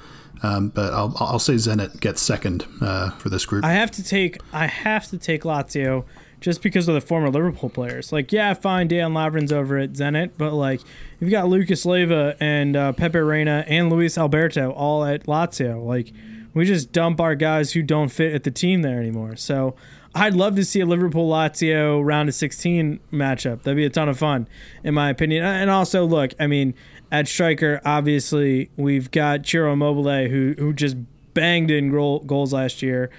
[0.44, 3.64] Um, but I'll, I'll say Zenit gets second uh, for this group.
[3.64, 6.06] I have to take I have to take Lazio
[6.42, 8.12] just because of the former Liverpool players.
[8.12, 10.82] Like, yeah, fine, Dan Lovren's over at Zenit, but like,
[11.20, 15.86] you've got Lucas Leiva and uh, Pepe Reina and Luis Alberto all at Lazio.
[15.86, 16.12] Like,
[16.54, 19.36] we just dump our guys who don't fit at the team there anymore.
[19.36, 19.76] So
[20.14, 23.62] I'd love to see a Liverpool Lazio round of 16 matchup.
[23.62, 24.48] That'd be a ton of fun,
[24.84, 25.46] in my opinion.
[25.46, 26.74] And also, look, I mean,
[27.12, 30.98] at striker, obviously, we've got Ciro Immobile, who who just
[31.34, 33.10] banged in goal, goals last year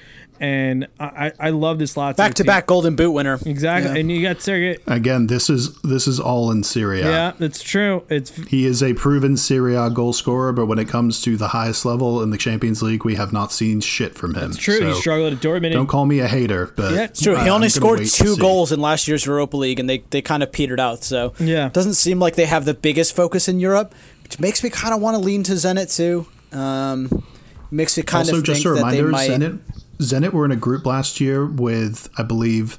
[0.43, 2.16] and I, I love this lot.
[2.16, 3.38] Back to back Golden Boot winner.
[3.47, 4.01] Exactly, yeah.
[4.01, 4.76] and you got Sergey.
[4.88, 7.09] Again, this is this is all in Serie A.
[7.09, 8.05] Yeah, that's true.
[8.09, 11.49] It's he is a proven Serie A goal scorer, but when it comes to the
[11.49, 14.51] highest level in the Champions League, we have not seen shit from him.
[14.51, 14.78] That's true.
[14.80, 15.74] So he struggled at Dortmund.
[15.74, 17.36] Don't call me a hater, but yeah, it's true.
[17.36, 20.51] He only scored two goals in last year's Europa League, and they they kind of
[20.51, 21.05] petered out.
[21.05, 24.64] So yeah, it doesn't seem like they have the biggest focus in Europe, which makes
[24.64, 26.26] me kind of want to lean to Zenit too.
[26.51, 27.24] Um,
[27.70, 29.40] makes me kind also, of just think a reminder, that they might.
[29.40, 32.78] Zenit Zenit were in a group last year with, I believe,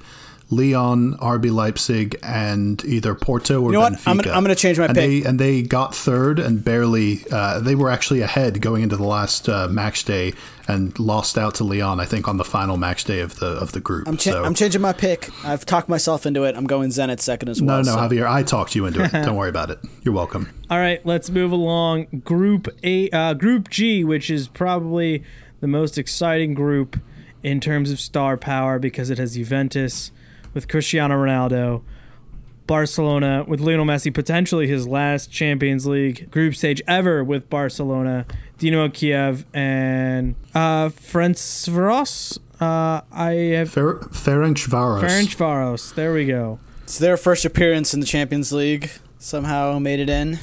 [0.54, 3.92] Lyon, RB Leipzig, and either Porto or you know Benfica.
[3.92, 4.08] What?
[4.08, 5.24] I'm gonna, I'm gonna change my and pick.
[5.24, 7.26] They, and they got third and barely.
[7.32, 10.34] Uh, they were actually ahead going into the last uh, match day
[10.68, 12.00] and lost out to Lyon.
[12.00, 14.08] I think on the final match day of the of the group.
[14.08, 15.30] I'm, cha- so, I'm changing my pick.
[15.44, 16.56] I've talked myself into it.
[16.56, 17.84] I'm going Zenit second as well.
[17.84, 18.16] No, no, so.
[18.16, 19.12] Javier, I talked you into it.
[19.12, 19.80] Don't worry about it.
[20.04, 20.50] You're welcome.
[20.70, 22.22] All right, let's move along.
[22.24, 25.24] Group A, uh, Group G, which is probably
[25.64, 27.00] the most exciting group
[27.42, 30.12] in terms of star power because it has Juventus
[30.54, 31.84] with Cristiano Ronaldo,
[32.68, 38.26] Barcelona with Lionel Messi, potentially his last Champions League group stage ever with Barcelona,
[38.60, 42.40] Dinamo Kiev, and uh, Ferencvaros.
[42.60, 45.00] Uh, I have Fer- Ferencvaros.
[45.02, 45.96] Ferencvaros.
[45.96, 46.60] There we go.
[46.84, 48.92] It's their first appearance in the Champions League.
[49.18, 50.40] somehow made it in.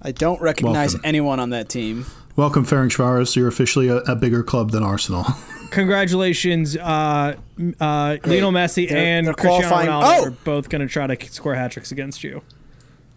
[0.00, 1.08] I don't recognize Welcome.
[1.08, 2.06] anyone on that team.
[2.36, 3.36] Welcome, Ferencvaros.
[3.36, 5.24] You're officially a, a bigger club than Arsenal.
[5.70, 7.36] Congratulations, uh,
[7.80, 10.26] uh, Lionel Messi They're- and they're Cristiano qualifying- Ronaldo Oh!
[10.26, 12.42] are both going to try to score hat tricks against you.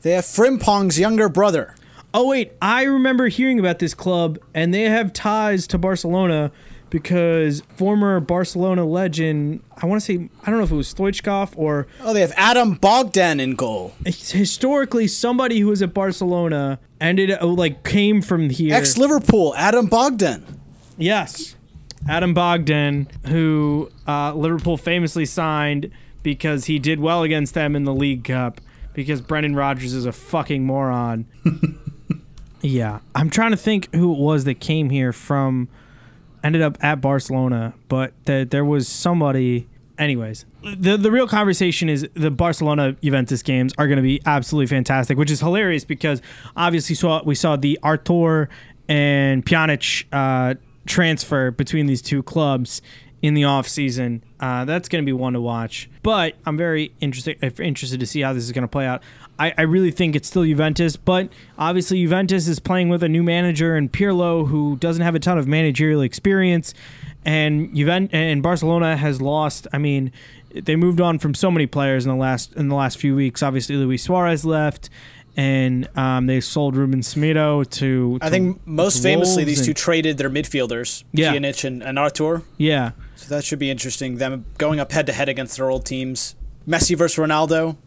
[0.02, 1.76] They have Frimpong's younger brother.
[2.14, 6.52] Oh wait, I remember hearing about this club, and they have ties to Barcelona
[6.90, 11.54] because former Barcelona legend, I want to say, I don't know if it was Stoichkov
[11.58, 13.94] or Oh, they have Adam Bogdan in goal.
[14.06, 18.74] historically somebody who was at Barcelona ended uh, like came from here.
[18.74, 20.44] Ex Liverpool, Adam Bogdan.
[20.98, 21.56] Yes.
[22.08, 25.92] Adam Bogdan, who uh, Liverpool famously signed
[26.24, 28.62] because he did well against them in the League Cup
[28.94, 31.26] because Brendan Rodgers is a fucking moron.
[32.62, 33.00] yeah.
[33.16, 35.68] I'm trying to think who it was that came here from,
[36.44, 39.68] ended up at Barcelona, but that there was somebody.
[39.98, 44.68] Anyways, the the real conversation is the Barcelona Juventus games are going to be absolutely
[44.68, 46.22] fantastic, which is hilarious because
[46.56, 48.48] obviously saw we saw the Arthur
[48.88, 52.82] and Pjanic uh, transfer between these two clubs
[53.22, 54.24] in the off season.
[54.40, 55.90] Uh, that's going to be one to watch.
[56.04, 59.02] But I'm very interested interested to see how this is going to play out.
[59.40, 63.24] I, I really think it's still Juventus, but obviously Juventus is playing with a new
[63.24, 66.74] manager and Pirlo, who doesn't have a ton of managerial experience,
[67.26, 69.68] and Juventus and Barcelona has lost.
[69.72, 70.12] I mean,
[70.54, 73.44] they moved on from so many players in the last in the last few weeks.
[73.44, 74.90] Obviously, Luis Suarez left.
[75.40, 79.78] And um, they sold Ruben Smito to, I think most to famously, these two and-
[79.78, 81.32] traded their midfielders, Yeah.
[81.34, 82.42] And, and Arthur.
[82.58, 84.18] Yeah, So that should be interesting.
[84.18, 86.36] Them going up head to head against their old teams.
[86.68, 87.78] Messi versus Ronaldo.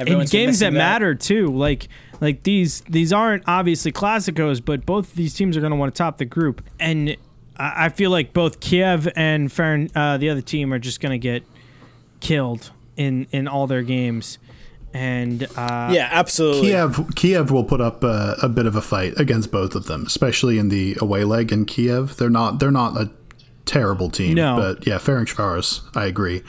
[0.00, 1.48] In Everyone's games missing that matter too.
[1.48, 1.88] Like
[2.20, 5.94] like these these aren't obviously classicos, but both of these teams are going to want
[5.94, 7.16] to top the group, and
[7.56, 11.12] I I feel like both Kiev and Fern, uh, the other team, are just going
[11.12, 11.44] to get
[12.20, 14.38] killed in in all their games,
[14.92, 16.68] and uh, Yeah, absolutely.
[16.70, 20.04] Kiev Kiev will put up a, a bit of a fight against both of them,
[20.06, 22.16] especially in the away leg in Kiev.
[22.16, 23.10] They're not they're not a
[23.66, 24.56] terrible team, No.
[24.56, 26.42] but yeah, Ferencvaros, I agree.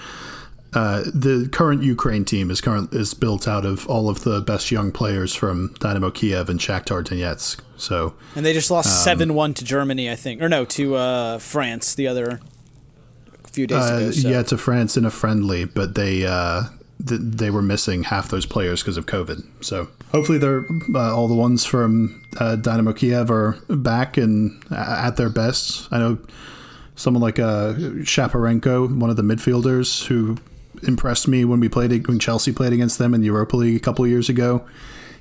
[0.74, 4.72] Uh, the current Ukraine team is current is built out of all of the best
[4.72, 7.60] young players from Dynamo Kiev and Shakhtar Donetsk.
[7.76, 10.96] So And they just Um, lost seven one to Germany, I think, or no, to
[10.96, 12.40] uh, France the other
[13.52, 14.12] few days uh, ago.
[14.12, 14.30] So.
[14.30, 16.64] yeah, to France in a friendly, but they uh,
[17.06, 19.44] th- they were missing half those players because of COVID.
[19.60, 20.66] So hopefully, they're
[20.96, 25.90] uh, all the ones from uh, Dynamo Kiev are back and at their best.
[25.92, 26.18] I know
[26.96, 27.74] someone like uh,
[28.06, 30.38] Shaparenko, one of the midfielders who
[30.84, 33.80] impressed me when we played when Chelsea played against them in the Europa League a
[33.80, 34.66] couple of years ago.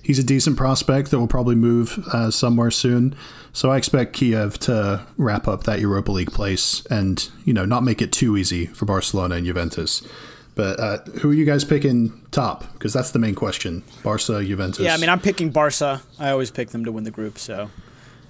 [0.03, 3.15] He's a decent prospect that will probably move uh, somewhere soon.
[3.53, 7.83] So I expect Kiev to wrap up that Europa League place and you know not
[7.83, 10.07] make it too easy for Barcelona and Juventus.
[10.55, 12.71] But uh, who are you guys picking top?
[12.75, 13.83] Because that's the main question.
[14.03, 14.85] Barca, Juventus.
[14.85, 16.03] Yeah, I mean, I'm picking Barca.
[16.19, 17.71] I always pick them to win the group, so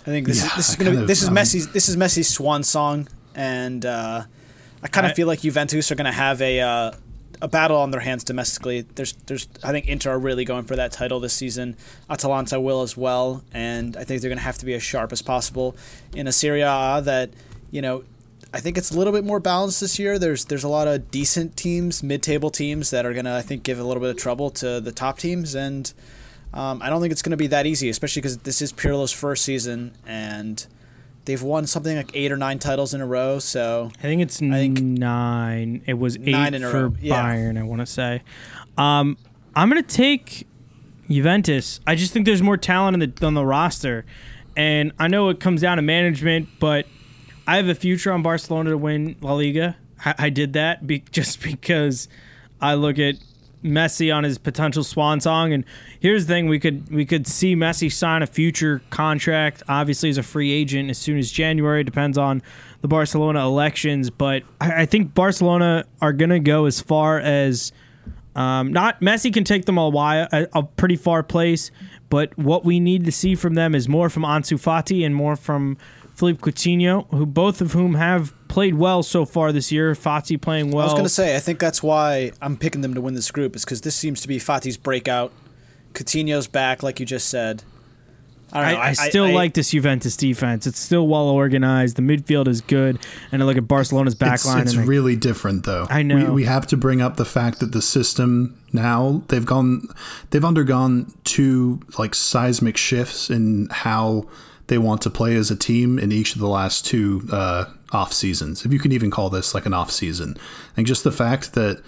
[0.03, 1.72] I think this Yeah, is this is I gonna be, of, this is um, Messi's
[1.72, 4.24] this is Messi's swan song, and uh,
[4.83, 6.93] I kind of feel like Juventus are gonna have a uh,
[7.43, 8.82] a battle on their hands domestically.
[8.82, 11.76] There's there's I think Inter are really going for that title this season.
[12.09, 15.22] Atalanta will as well, and I think they're gonna have to be as sharp as
[15.22, 15.76] possible
[16.14, 17.30] in a Serie A that
[17.70, 18.05] you know.
[18.53, 20.18] I think it's a little bit more balanced this year.
[20.18, 23.78] There's there's a lot of decent teams, mid-table teams that are gonna I think give
[23.78, 25.93] a little bit of trouble to the top teams, and
[26.53, 29.12] um, I don't think it's going to be that easy, especially because this is Pirlo's
[29.12, 30.66] first season, and
[31.31, 33.39] they've won something like eight or nine titles in a row.
[33.39, 35.83] So I think it's think- nine.
[35.87, 37.22] It was eight Nine in a for yeah.
[37.24, 37.57] Bayern.
[37.57, 38.22] I want to say.
[38.76, 39.16] Um,
[39.55, 40.47] I'm gonna take
[41.09, 41.81] Juventus.
[41.87, 44.05] I just think there's more talent on the on the roster,
[44.57, 46.87] and I know it comes down to management, but
[47.47, 49.76] I have a future on Barcelona to win La Liga.
[50.05, 52.09] I, I did that be, just because
[52.61, 53.16] I look at
[53.65, 55.65] Messi on his potential swan song, and
[55.99, 60.19] here's the thing: we could we could see Messi sign a future contract, obviously as
[60.19, 61.85] a free agent as soon as January.
[61.85, 62.43] Depends on
[62.81, 67.73] the Barcelona elections, but I, I think Barcelona are gonna go as far as
[68.35, 71.71] um, not Messi can take them a while, a, a pretty far place,
[72.09, 75.37] but what we need to see from them is more from Ansu Fati and more
[75.37, 75.77] from
[76.21, 79.95] Philippe Coutinho, who both of whom have played well so far this year.
[79.95, 80.83] Fati playing well.
[80.83, 83.31] I was going to say, I think that's why I'm picking them to win this
[83.31, 85.33] group, is because this seems to be Fati's breakout.
[85.95, 87.62] Coutinho's back, like you just said.
[88.53, 88.81] I don't know.
[88.81, 90.66] I, I still I- like this Juventus defense.
[90.66, 91.97] It's still well organized.
[91.97, 92.99] The midfield is good,
[93.33, 94.64] and I look at Barcelona's back it's, line.
[94.64, 95.87] it's and I- really different though.
[95.89, 96.16] I know.
[96.16, 99.89] We, we have to bring up the fact that the system now they've gone
[100.31, 104.27] they've undergone two like seismic shifts in how
[104.71, 108.12] they want to play as a team in each of the last two uh, off
[108.12, 108.64] seasons.
[108.64, 110.37] If you can even call this like an off season.
[110.77, 111.83] And just the fact that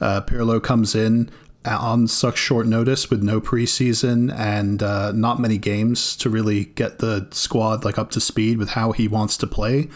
[0.00, 1.30] uh, Pirlo comes in
[1.64, 6.98] on such short notice with no preseason and uh, not many games to really get
[6.98, 9.88] the squad like up to speed with how he wants to play.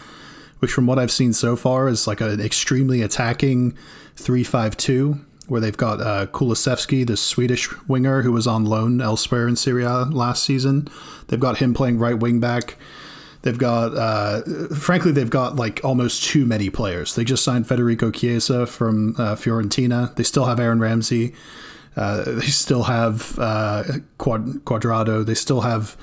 [0.59, 3.77] Which, from what I've seen so far, is like an extremely attacking
[4.15, 5.19] three-five-two,
[5.49, 9.83] where they've got uh, Kulusevski, the Swedish winger who was on loan elsewhere in Serie
[9.83, 10.87] A last season.
[11.27, 12.77] They've got him playing right wing back.
[13.41, 14.41] They've got, uh,
[14.75, 17.15] frankly, they've got like almost too many players.
[17.15, 20.13] They just signed Federico Chiesa from uh, Fiorentina.
[20.15, 21.33] They still have Aaron Ramsey.
[21.95, 23.83] Uh, they still have uh,
[24.17, 25.25] Quad- Cuadrado.
[25.25, 25.95] They still have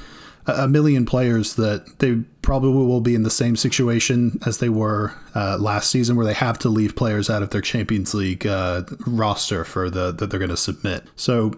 [0.46, 5.14] a million players that they probably will be in the same situation as they were
[5.34, 8.82] uh, last season, where they have to leave players out of their Champions League uh,
[9.06, 11.04] roster for the that they're going to submit.
[11.16, 11.52] So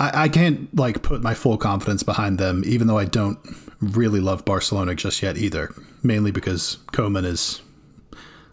[0.00, 3.38] I, I can't like put my full confidence behind them, even though I don't
[3.80, 5.70] really love Barcelona just yet either.
[6.02, 7.62] Mainly because Koeman is.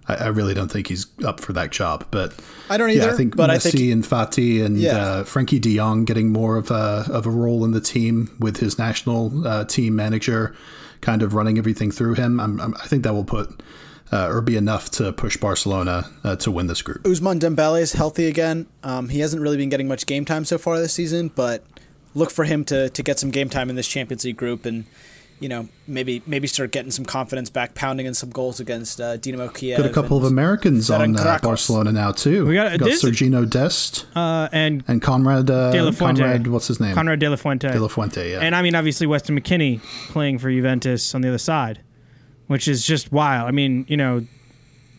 [0.09, 2.33] I, I really don't think he's up for that job, but
[2.69, 4.97] I don't yeah, either, I think but I Messi think- and Fati and Yeah.
[4.97, 8.57] uh, Frenkie De Jong getting more of a of a role in the team with
[8.57, 10.55] his national uh, team manager,
[11.01, 12.39] kind of running everything through him.
[12.39, 13.61] I'm, I'm, I think that will put
[14.11, 17.03] uh, or be enough to push Barcelona uh, to win this group.
[17.03, 18.65] Ousmane Dembele is healthy again.
[18.83, 21.63] Um, he hasn't really been getting much game time so far this season, but
[22.15, 24.85] look for him to, to get some game time in this Champions League group and
[25.39, 29.17] you know maybe maybe start getting some confidence back, pounding in some goals against uh,
[29.17, 29.77] Dinamo Kiev.
[29.77, 32.45] Got a couple of Americans on uh, Barcelona now too.
[32.45, 36.21] We got- got this- Sergino Dest Uh, and and Konrad uh, De La Fuente.
[36.21, 36.47] Konrad.
[36.47, 36.93] What's his name?
[36.95, 37.71] Konrad De La Fuente.
[37.71, 38.31] De La Fuente.
[38.31, 38.39] Yeah.
[38.41, 41.81] And I mean, obviously, Weston McKennie playing for Juventus on the other side,
[42.47, 43.47] which is just wild.
[43.47, 44.25] I mean, you know,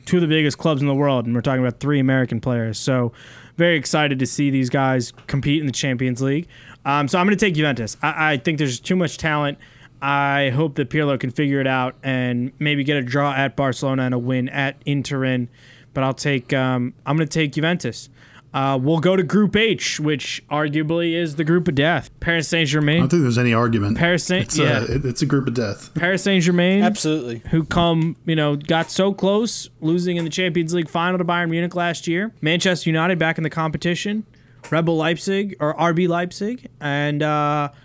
[0.07, 2.79] two of the biggest clubs in the world, and we're talking about three American players.
[2.79, 3.13] So,
[3.57, 6.49] very excited to see these guys compete in the Champions League.
[6.87, 7.97] Um, so, I'm going to take Juventus.
[8.03, 9.59] I, I think there's too much talent.
[10.03, 14.05] I hope that Pirlo can figure it out and maybe get a draw at Barcelona
[14.05, 15.49] and a win at Interin.
[15.93, 16.53] But I'll take.
[16.53, 18.09] Um, I'm going to take Juventus.
[18.53, 22.11] Uh, we'll go to Group H, which arguably is the group of death.
[22.19, 22.97] Paris Saint Germain.
[22.97, 23.97] I don't think there's any argument.
[23.97, 24.81] Paris Saint- it's, yeah.
[24.89, 25.95] a, it's a group of death.
[25.95, 27.43] Paris Saint Germain, Absolutely.
[27.51, 31.49] who come, you know, got so close, losing in the Champions League final to Bayern
[31.51, 32.33] Munich last year.
[32.41, 34.27] Manchester United back in the competition.
[34.69, 37.77] Rebel Leipzig or RB Leipzig and uh, I-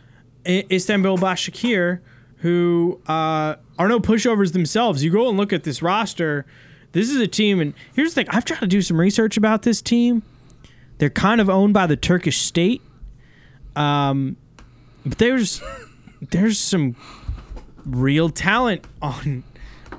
[0.45, 1.99] Istanbul Başakşehir,
[2.41, 5.03] who uh, are no pushovers themselves.
[5.03, 6.45] You go and look at this roster.
[6.91, 9.63] This is a team, and here's the thing: I've tried to do some research about
[9.63, 10.23] this team.
[10.97, 12.81] They're kind of owned by the Turkish state.
[13.75, 14.37] Um,
[15.05, 15.61] but there's
[16.31, 16.95] there's some
[17.85, 19.43] real talent on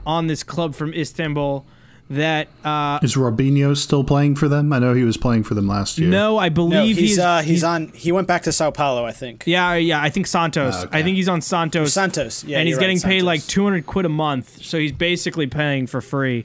[0.07, 1.67] on this club from Istanbul
[2.09, 4.73] that uh Is Robinho still playing for them?
[4.73, 6.09] I know he was playing for them last year.
[6.09, 7.89] no I No, believe he's he's uh, he's on.
[7.89, 9.43] He went back to Sao Paulo, I think.
[9.47, 10.99] yeah yeah I think Santos Ah, okay.
[10.99, 12.45] I think he's on Santos Santos.
[12.45, 13.27] Yeah, and he's getting right, paid Santos.
[13.27, 16.45] like 200 quid a month so he's basically paying for free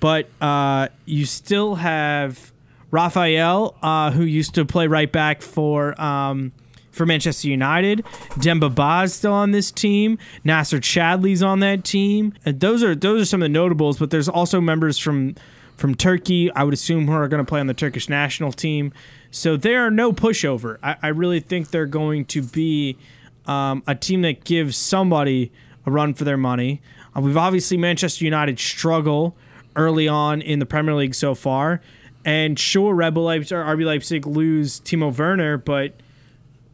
[0.00, 2.50] but uh you still have
[2.90, 6.52] Raphael uh who used to play right back for um
[6.92, 8.04] for Manchester United,
[8.38, 10.18] Demba Ba is still on this team.
[10.44, 12.34] Nacer Chadli's on that team.
[12.44, 13.98] And those are those are some of the notables.
[13.98, 15.34] But there's also members from
[15.76, 16.52] from Turkey.
[16.52, 18.92] I would assume who are going to play on the Turkish national team.
[19.30, 20.78] So they are no pushover.
[20.82, 22.98] I, I really think they're going to be
[23.46, 25.50] um, a team that gives somebody
[25.86, 26.80] a run for their money.
[27.16, 29.34] Uh, we've obviously Manchester United struggle
[29.74, 31.80] early on in the Premier League so far,
[32.24, 35.94] and sure, Rebel Leipzig or RB Leipzig lose Timo Werner, but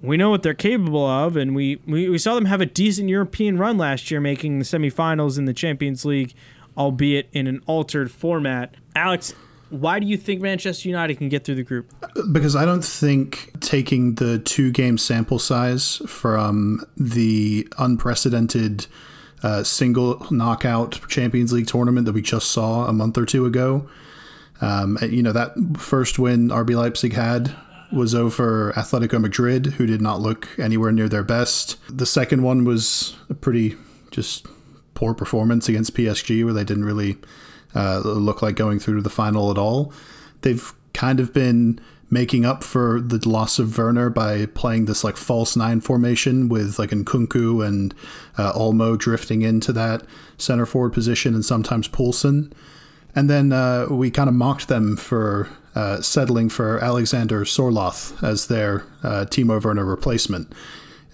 [0.00, 3.08] we know what they're capable of, and we, we, we saw them have a decent
[3.08, 6.34] European run last year, making the semifinals in the Champions League,
[6.76, 8.74] albeit in an altered format.
[8.94, 9.34] Alex,
[9.70, 11.92] why do you think Manchester United can get through the group?
[12.32, 18.86] because I don't think taking the two game sample size from the unprecedented
[19.42, 23.88] uh, single knockout Champions League tournament that we just saw a month or two ago,
[24.60, 27.54] um, you know, that first win RB Leipzig had
[27.92, 31.76] was over Atletico Madrid, who did not look anywhere near their best.
[31.88, 33.76] The second one was a pretty
[34.10, 34.46] just
[34.94, 37.18] poor performance against PSG, where they didn't really
[37.74, 39.92] uh, look like going through to the final at all.
[40.42, 41.80] They've kind of been
[42.10, 46.78] making up for the loss of Werner by playing this like false nine formation with
[46.78, 47.94] like Nkunku and
[48.38, 50.04] uh, Olmo drifting into that
[50.38, 52.52] center forward position and sometimes Poulsen.
[53.14, 58.46] And then uh, we kind of mocked them for uh, settling for Alexander Sorloth as
[58.46, 60.52] their uh, Timo Werner replacement.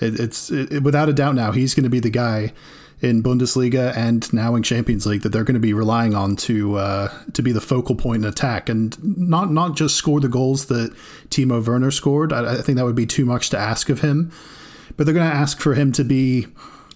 [0.01, 2.53] It, it's it, without a doubt now he's going to be the guy
[3.01, 6.77] in Bundesliga and now in Champions League that they're going to be relying on to
[6.77, 10.67] uh, to be the focal point in attack and not not just score the goals
[10.67, 10.95] that
[11.29, 12.33] Timo Werner scored.
[12.33, 14.33] I, I think that would be too much to ask of him,
[14.97, 16.47] but they're going to ask for him to be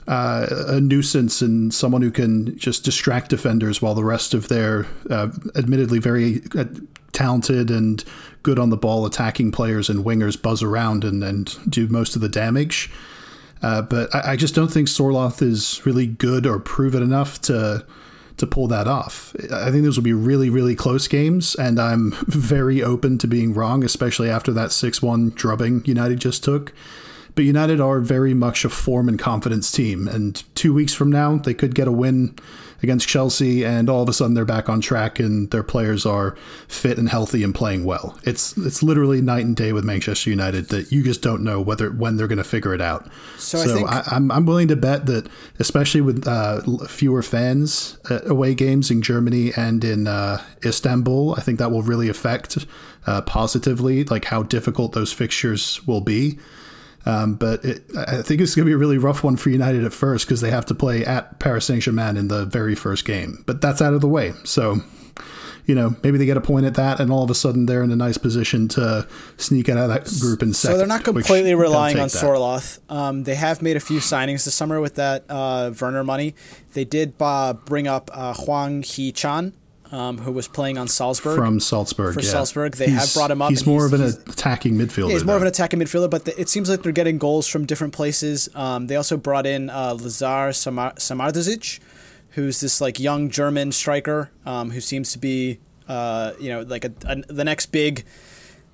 [0.08, 4.86] uh, a nuisance and someone who can just distract defenders while the rest of their
[5.10, 6.64] uh, admittedly very uh,
[7.12, 8.04] talented and
[8.42, 12.22] good on the ball attacking players and wingers buzz around and, and do most of
[12.22, 12.90] the damage.
[13.60, 17.84] Uh, but I, I, just don't think Sorloth is really good or proven enough to
[18.36, 19.34] to pull that off.
[19.52, 23.52] I think those will be really, really close games, and I'm very open to being
[23.52, 26.72] wrong, especially after that 6 1 drubbing United just took.
[27.38, 30.08] But United are very much a form and confidence team.
[30.08, 32.34] And two weeks from now, they could get a win
[32.82, 36.36] against Chelsea, and all of a sudden they're back on track and their players are
[36.66, 38.18] fit and healthy and playing well.
[38.24, 41.92] It's it's literally night and day with Manchester United that you just don't know whether
[41.92, 43.08] when they're going to figure it out.
[43.36, 45.28] So, so I am I'm, I'm willing to bet that,
[45.60, 51.42] especially with uh, fewer fans uh, away games in Germany and in uh, Istanbul, I
[51.42, 52.66] think that will really affect
[53.06, 56.40] uh, positively like how difficult those fixtures will be.
[57.06, 59.84] Um, but it, I think it's going to be a really rough one for United
[59.84, 63.04] at first because they have to play at Paris Saint Germain in the very first
[63.04, 63.42] game.
[63.46, 64.32] But that's out of the way.
[64.44, 64.78] So,
[65.64, 67.82] you know, maybe they get a point at that, and all of a sudden they're
[67.82, 70.74] in a nice position to sneak out of that group in second.
[70.74, 72.78] So they're not completely relying on Sorloth.
[72.90, 76.34] Um, they have made a few signings this summer with that uh, Werner money.
[76.72, 79.52] They did uh, bring up uh, Hwang Hee-chan
[79.92, 82.14] um, who was playing on Salzburg from Salzburg.
[82.14, 82.30] For yeah.
[82.30, 83.50] Salzburg, they he's, have brought him up.
[83.50, 85.08] He's more he's, of an attacking midfielder.
[85.08, 85.36] Yeah, he's more though.
[85.36, 88.48] of an attacking midfielder, but the, it seems like they're getting goals from different places.
[88.54, 91.80] Um, they also brought in uh, Lazar Samar- Samardzic,
[92.30, 95.58] who's this like young German striker um, who seems to be,
[95.88, 98.04] uh, you know, like a, a, the next big.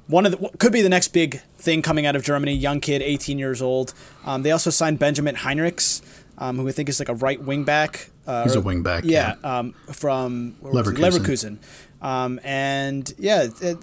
[0.07, 2.53] One of the could be the next big thing coming out of Germany.
[2.55, 3.95] Young kid, 18 years old.
[4.27, 6.03] Um, they also signed Benjamin Henrichs,
[6.37, 8.11] um, who I think is like a right wing back.
[8.27, 9.05] Uh, He's a wing back.
[9.05, 9.59] Yeah, yeah.
[9.59, 10.97] Um, from Leverkusen.
[10.97, 11.59] Leverkusen.
[12.01, 13.79] Um, and yeah, it,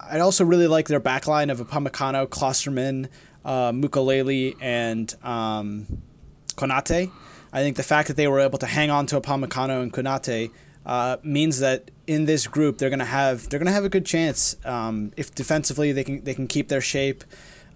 [0.00, 3.08] I also really like their backline of Upamecano, Klostermann,
[3.44, 3.72] uh,
[4.60, 6.02] and um,
[6.56, 7.10] Konate.
[7.52, 10.50] I think the fact that they were able to hang on to Upamecano and Konate
[10.84, 14.56] uh, means that in this group they're gonna have they're gonna have a good chance
[14.64, 17.24] um, if defensively they can they can keep their shape.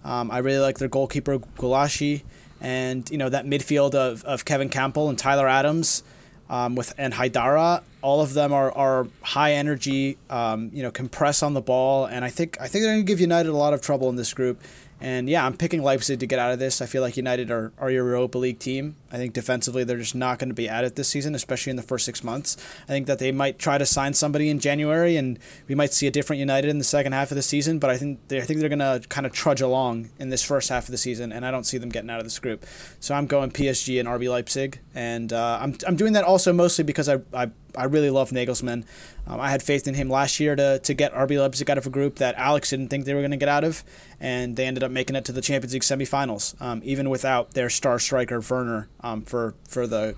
[0.03, 2.23] Um, I really like their goalkeeper Gulácsi
[2.61, 6.03] and you know that midfield of, of Kevin Kampl and Tyler Adams
[6.49, 11.43] um, with and Haidara, all of them are, are high energy, um, you know, compress
[11.43, 13.73] on the ball, and I think I think they're going to give United a lot
[13.73, 14.61] of trouble in this group.
[14.99, 16.81] And yeah, I'm picking Leipzig to get out of this.
[16.81, 18.95] I feel like United are, are your Europa League team.
[19.11, 21.75] I think defensively they're just not going to be at it this season, especially in
[21.75, 22.57] the first six months.
[22.83, 25.37] I think that they might try to sign somebody in January, and
[25.67, 27.77] we might see a different United in the second half of the season.
[27.77, 30.43] But I think they, I think they're going to kind of trudge along in this
[30.43, 32.65] first half of the season, and I don't see them getting out of this group.
[32.99, 36.83] So I'm going PSG and RB Leipzig, and uh, I'm I'm doing that also mostly
[36.83, 38.85] because I I I really love Nagelsmann.
[39.27, 41.85] Um, I had faith in him last year to, to get RB Leipzig out of
[41.85, 43.83] a group that Alex didn't think they were going to get out of,
[44.19, 47.69] and they ended up making it to the Champions League semifinals, um, even without their
[47.69, 50.15] star striker Werner um, for for the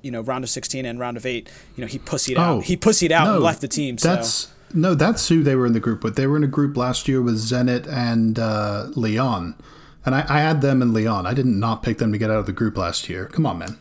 [0.00, 1.50] you know round of 16 and round of eight.
[1.76, 2.64] You know he pussied oh, out.
[2.64, 3.96] He pussied out no, and left the team.
[3.96, 4.50] That's so.
[4.72, 6.16] no, that's who they were in the group with.
[6.16, 9.54] They were in a group last year with Zenit and uh, Lyon.
[10.06, 11.26] And I, I had them in Lyon.
[11.26, 13.26] I didn't not pick them to get out of the group last year.
[13.26, 13.78] Come on, man.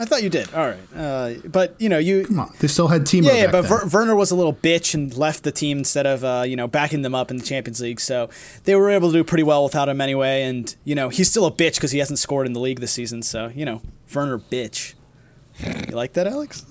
[0.00, 0.52] I thought you did.
[0.54, 2.24] All right, uh, but you know you.
[2.26, 3.24] Come on, they still had Timo.
[3.24, 6.24] Yeah, yeah, but Ver- Werner was a little bitch and left the team instead of
[6.24, 8.00] uh, you know backing them up in the Champions League.
[8.00, 8.30] So
[8.64, 10.42] they were able to do pretty well without him anyway.
[10.42, 12.92] And you know he's still a bitch because he hasn't scored in the league this
[12.92, 13.22] season.
[13.22, 13.82] So you know
[14.14, 14.94] Werner bitch.
[15.88, 16.64] You like that, Alex?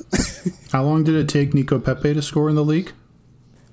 [0.72, 2.94] How long did it take Nico Pepe to score in the league?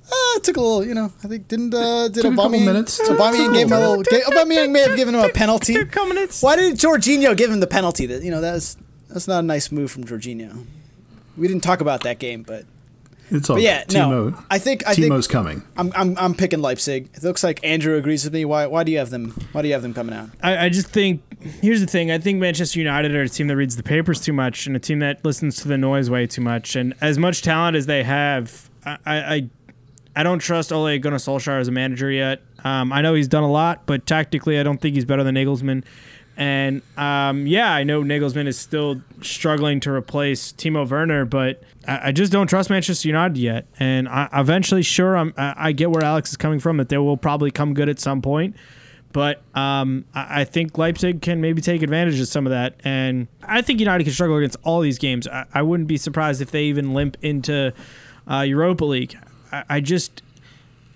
[0.06, 1.12] Uh, it took a little, you know.
[1.22, 2.94] I think didn't uh, did took Aubameyang, minutes.
[2.94, 4.02] So Aubameyang gave him a little.
[4.02, 5.74] Gave, Aubameyang may have given him a penalty.
[5.74, 8.06] Why did Jorginho give him the penalty?
[8.06, 8.76] That you know that was
[9.14, 10.66] that's not a nice move from Jorginho.
[11.36, 12.64] We didn't talk about that game, but
[13.30, 13.56] it's all.
[13.56, 14.44] But yeah, Timo, no.
[14.50, 15.62] I think I Timo's think coming.
[15.76, 17.10] I'm, I'm I'm picking Leipzig.
[17.14, 18.44] It looks like Andrew agrees with me.
[18.44, 19.30] Why why do you have them?
[19.52, 20.30] Why do you have them coming out?
[20.42, 21.22] I, I just think
[21.62, 22.10] here's the thing.
[22.10, 24.80] I think Manchester United are a team that reads the papers too much and a
[24.80, 26.74] team that listens to the noise way too much.
[26.74, 29.50] And as much talent as they have, I I,
[30.16, 32.42] I don't trust Ole Gunnar Solskjaer as a manager yet.
[32.64, 35.36] Um, I know he's done a lot, but tactically, I don't think he's better than
[35.36, 35.84] Nagelsmann.
[36.36, 42.08] And um, yeah, I know Nagelsmann is still struggling to replace Timo Werner, but I,
[42.08, 43.66] I just don't trust Manchester United yet.
[43.78, 46.98] And I, eventually, sure, I'm, I, I get where Alex is coming from that they
[46.98, 48.56] will probably come good at some point.
[49.12, 52.74] But um, I, I think Leipzig can maybe take advantage of some of that.
[52.82, 55.28] And I think United can struggle against all these games.
[55.28, 57.72] I, wouldn't be surprised if they even limp into
[58.28, 59.16] uh, Europa League.
[59.52, 60.22] I just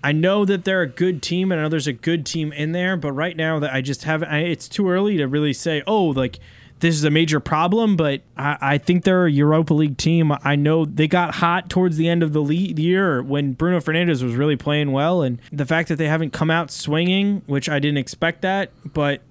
[0.03, 2.71] I know that they're a good team, and I know there's a good team in
[2.71, 4.31] there, but right now that I just haven't.
[4.31, 6.39] It's too early to really say, oh, like
[6.79, 7.95] this is a major problem.
[7.97, 10.31] But I, I, think they're a Europa League team.
[10.43, 14.23] I know they got hot towards the end of the lead year when Bruno Fernandes
[14.23, 17.79] was really playing well, and the fact that they haven't come out swinging, which I
[17.79, 19.21] didn't expect that, but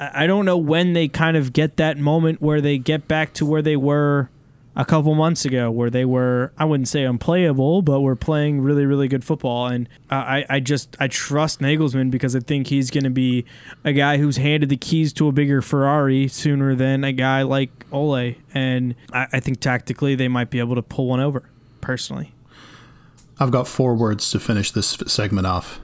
[0.00, 3.46] I don't know when they kind of get that moment where they get back to
[3.46, 4.30] where they were
[4.78, 8.86] a couple months ago, where they were, I wouldn't say unplayable, but were playing really,
[8.86, 9.66] really good football.
[9.66, 13.44] And uh, I, I just, I trust Nagelsmann because I think he's going to be
[13.84, 17.70] a guy who's handed the keys to a bigger Ferrari sooner than a guy like
[17.90, 18.36] Ole.
[18.54, 21.50] And I, I think tactically they might be able to pull one over,
[21.80, 22.32] personally.
[23.40, 25.80] I've got four words to finish this segment off.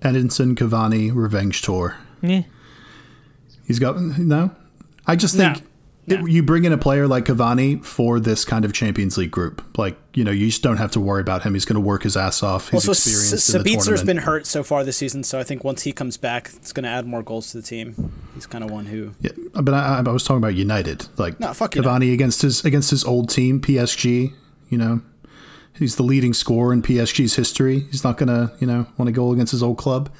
[0.00, 1.96] Edinson Cavani revenge tour.
[2.22, 2.42] Yeah.
[3.66, 4.50] He's got no.
[5.06, 5.67] I just think No.
[6.12, 9.62] It- you bring in a player like Cavani for this kind of Champions League group.
[9.78, 11.54] Like you know, you just don't have to worry about him.
[11.54, 12.70] He's going to work his ass off.
[12.70, 15.62] He's Also, experienced in the Sabitzer's been hurt so far this season, so I think
[15.64, 18.12] once he comes back, it's going to add more goals to the team.
[18.34, 19.14] He's kind of one who.
[19.20, 21.06] Yeah, but I, I was talking about United.
[21.18, 24.32] Like No, fuck Cavani against his against his old team, PSG.
[24.70, 25.00] You know,
[25.78, 27.86] he's the leading scorer in PSG's history.
[27.90, 30.10] He's not gonna you know want to go against his old club.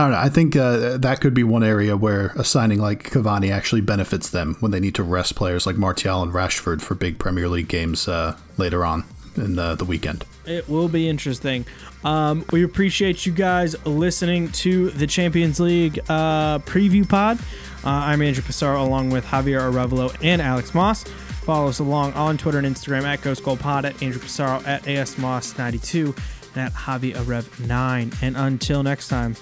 [0.00, 0.18] I don't know.
[0.18, 4.30] I think uh, that could be one area where a signing like Cavani actually benefits
[4.30, 7.68] them when they need to rest players like Martial and Rashford for big Premier League
[7.68, 9.04] games uh, later on
[9.36, 10.24] in the, the weekend.
[10.46, 11.66] It will be interesting.
[12.02, 17.38] Um, we appreciate you guys listening to the Champions League uh, preview pod.
[17.84, 21.04] Uh, I'm Andrew Pissarro along with Javier Arevalo and Alex Moss.
[21.44, 24.82] Follow us along on Twitter and Instagram at Ghost Gold Pod, at Andrew Pissarro, at
[24.84, 26.16] ASMoss92,
[26.54, 28.22] and at Javi Arev9.
[28.22, 29.36] And until next time.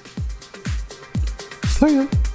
[1.79, 2.28] See ya.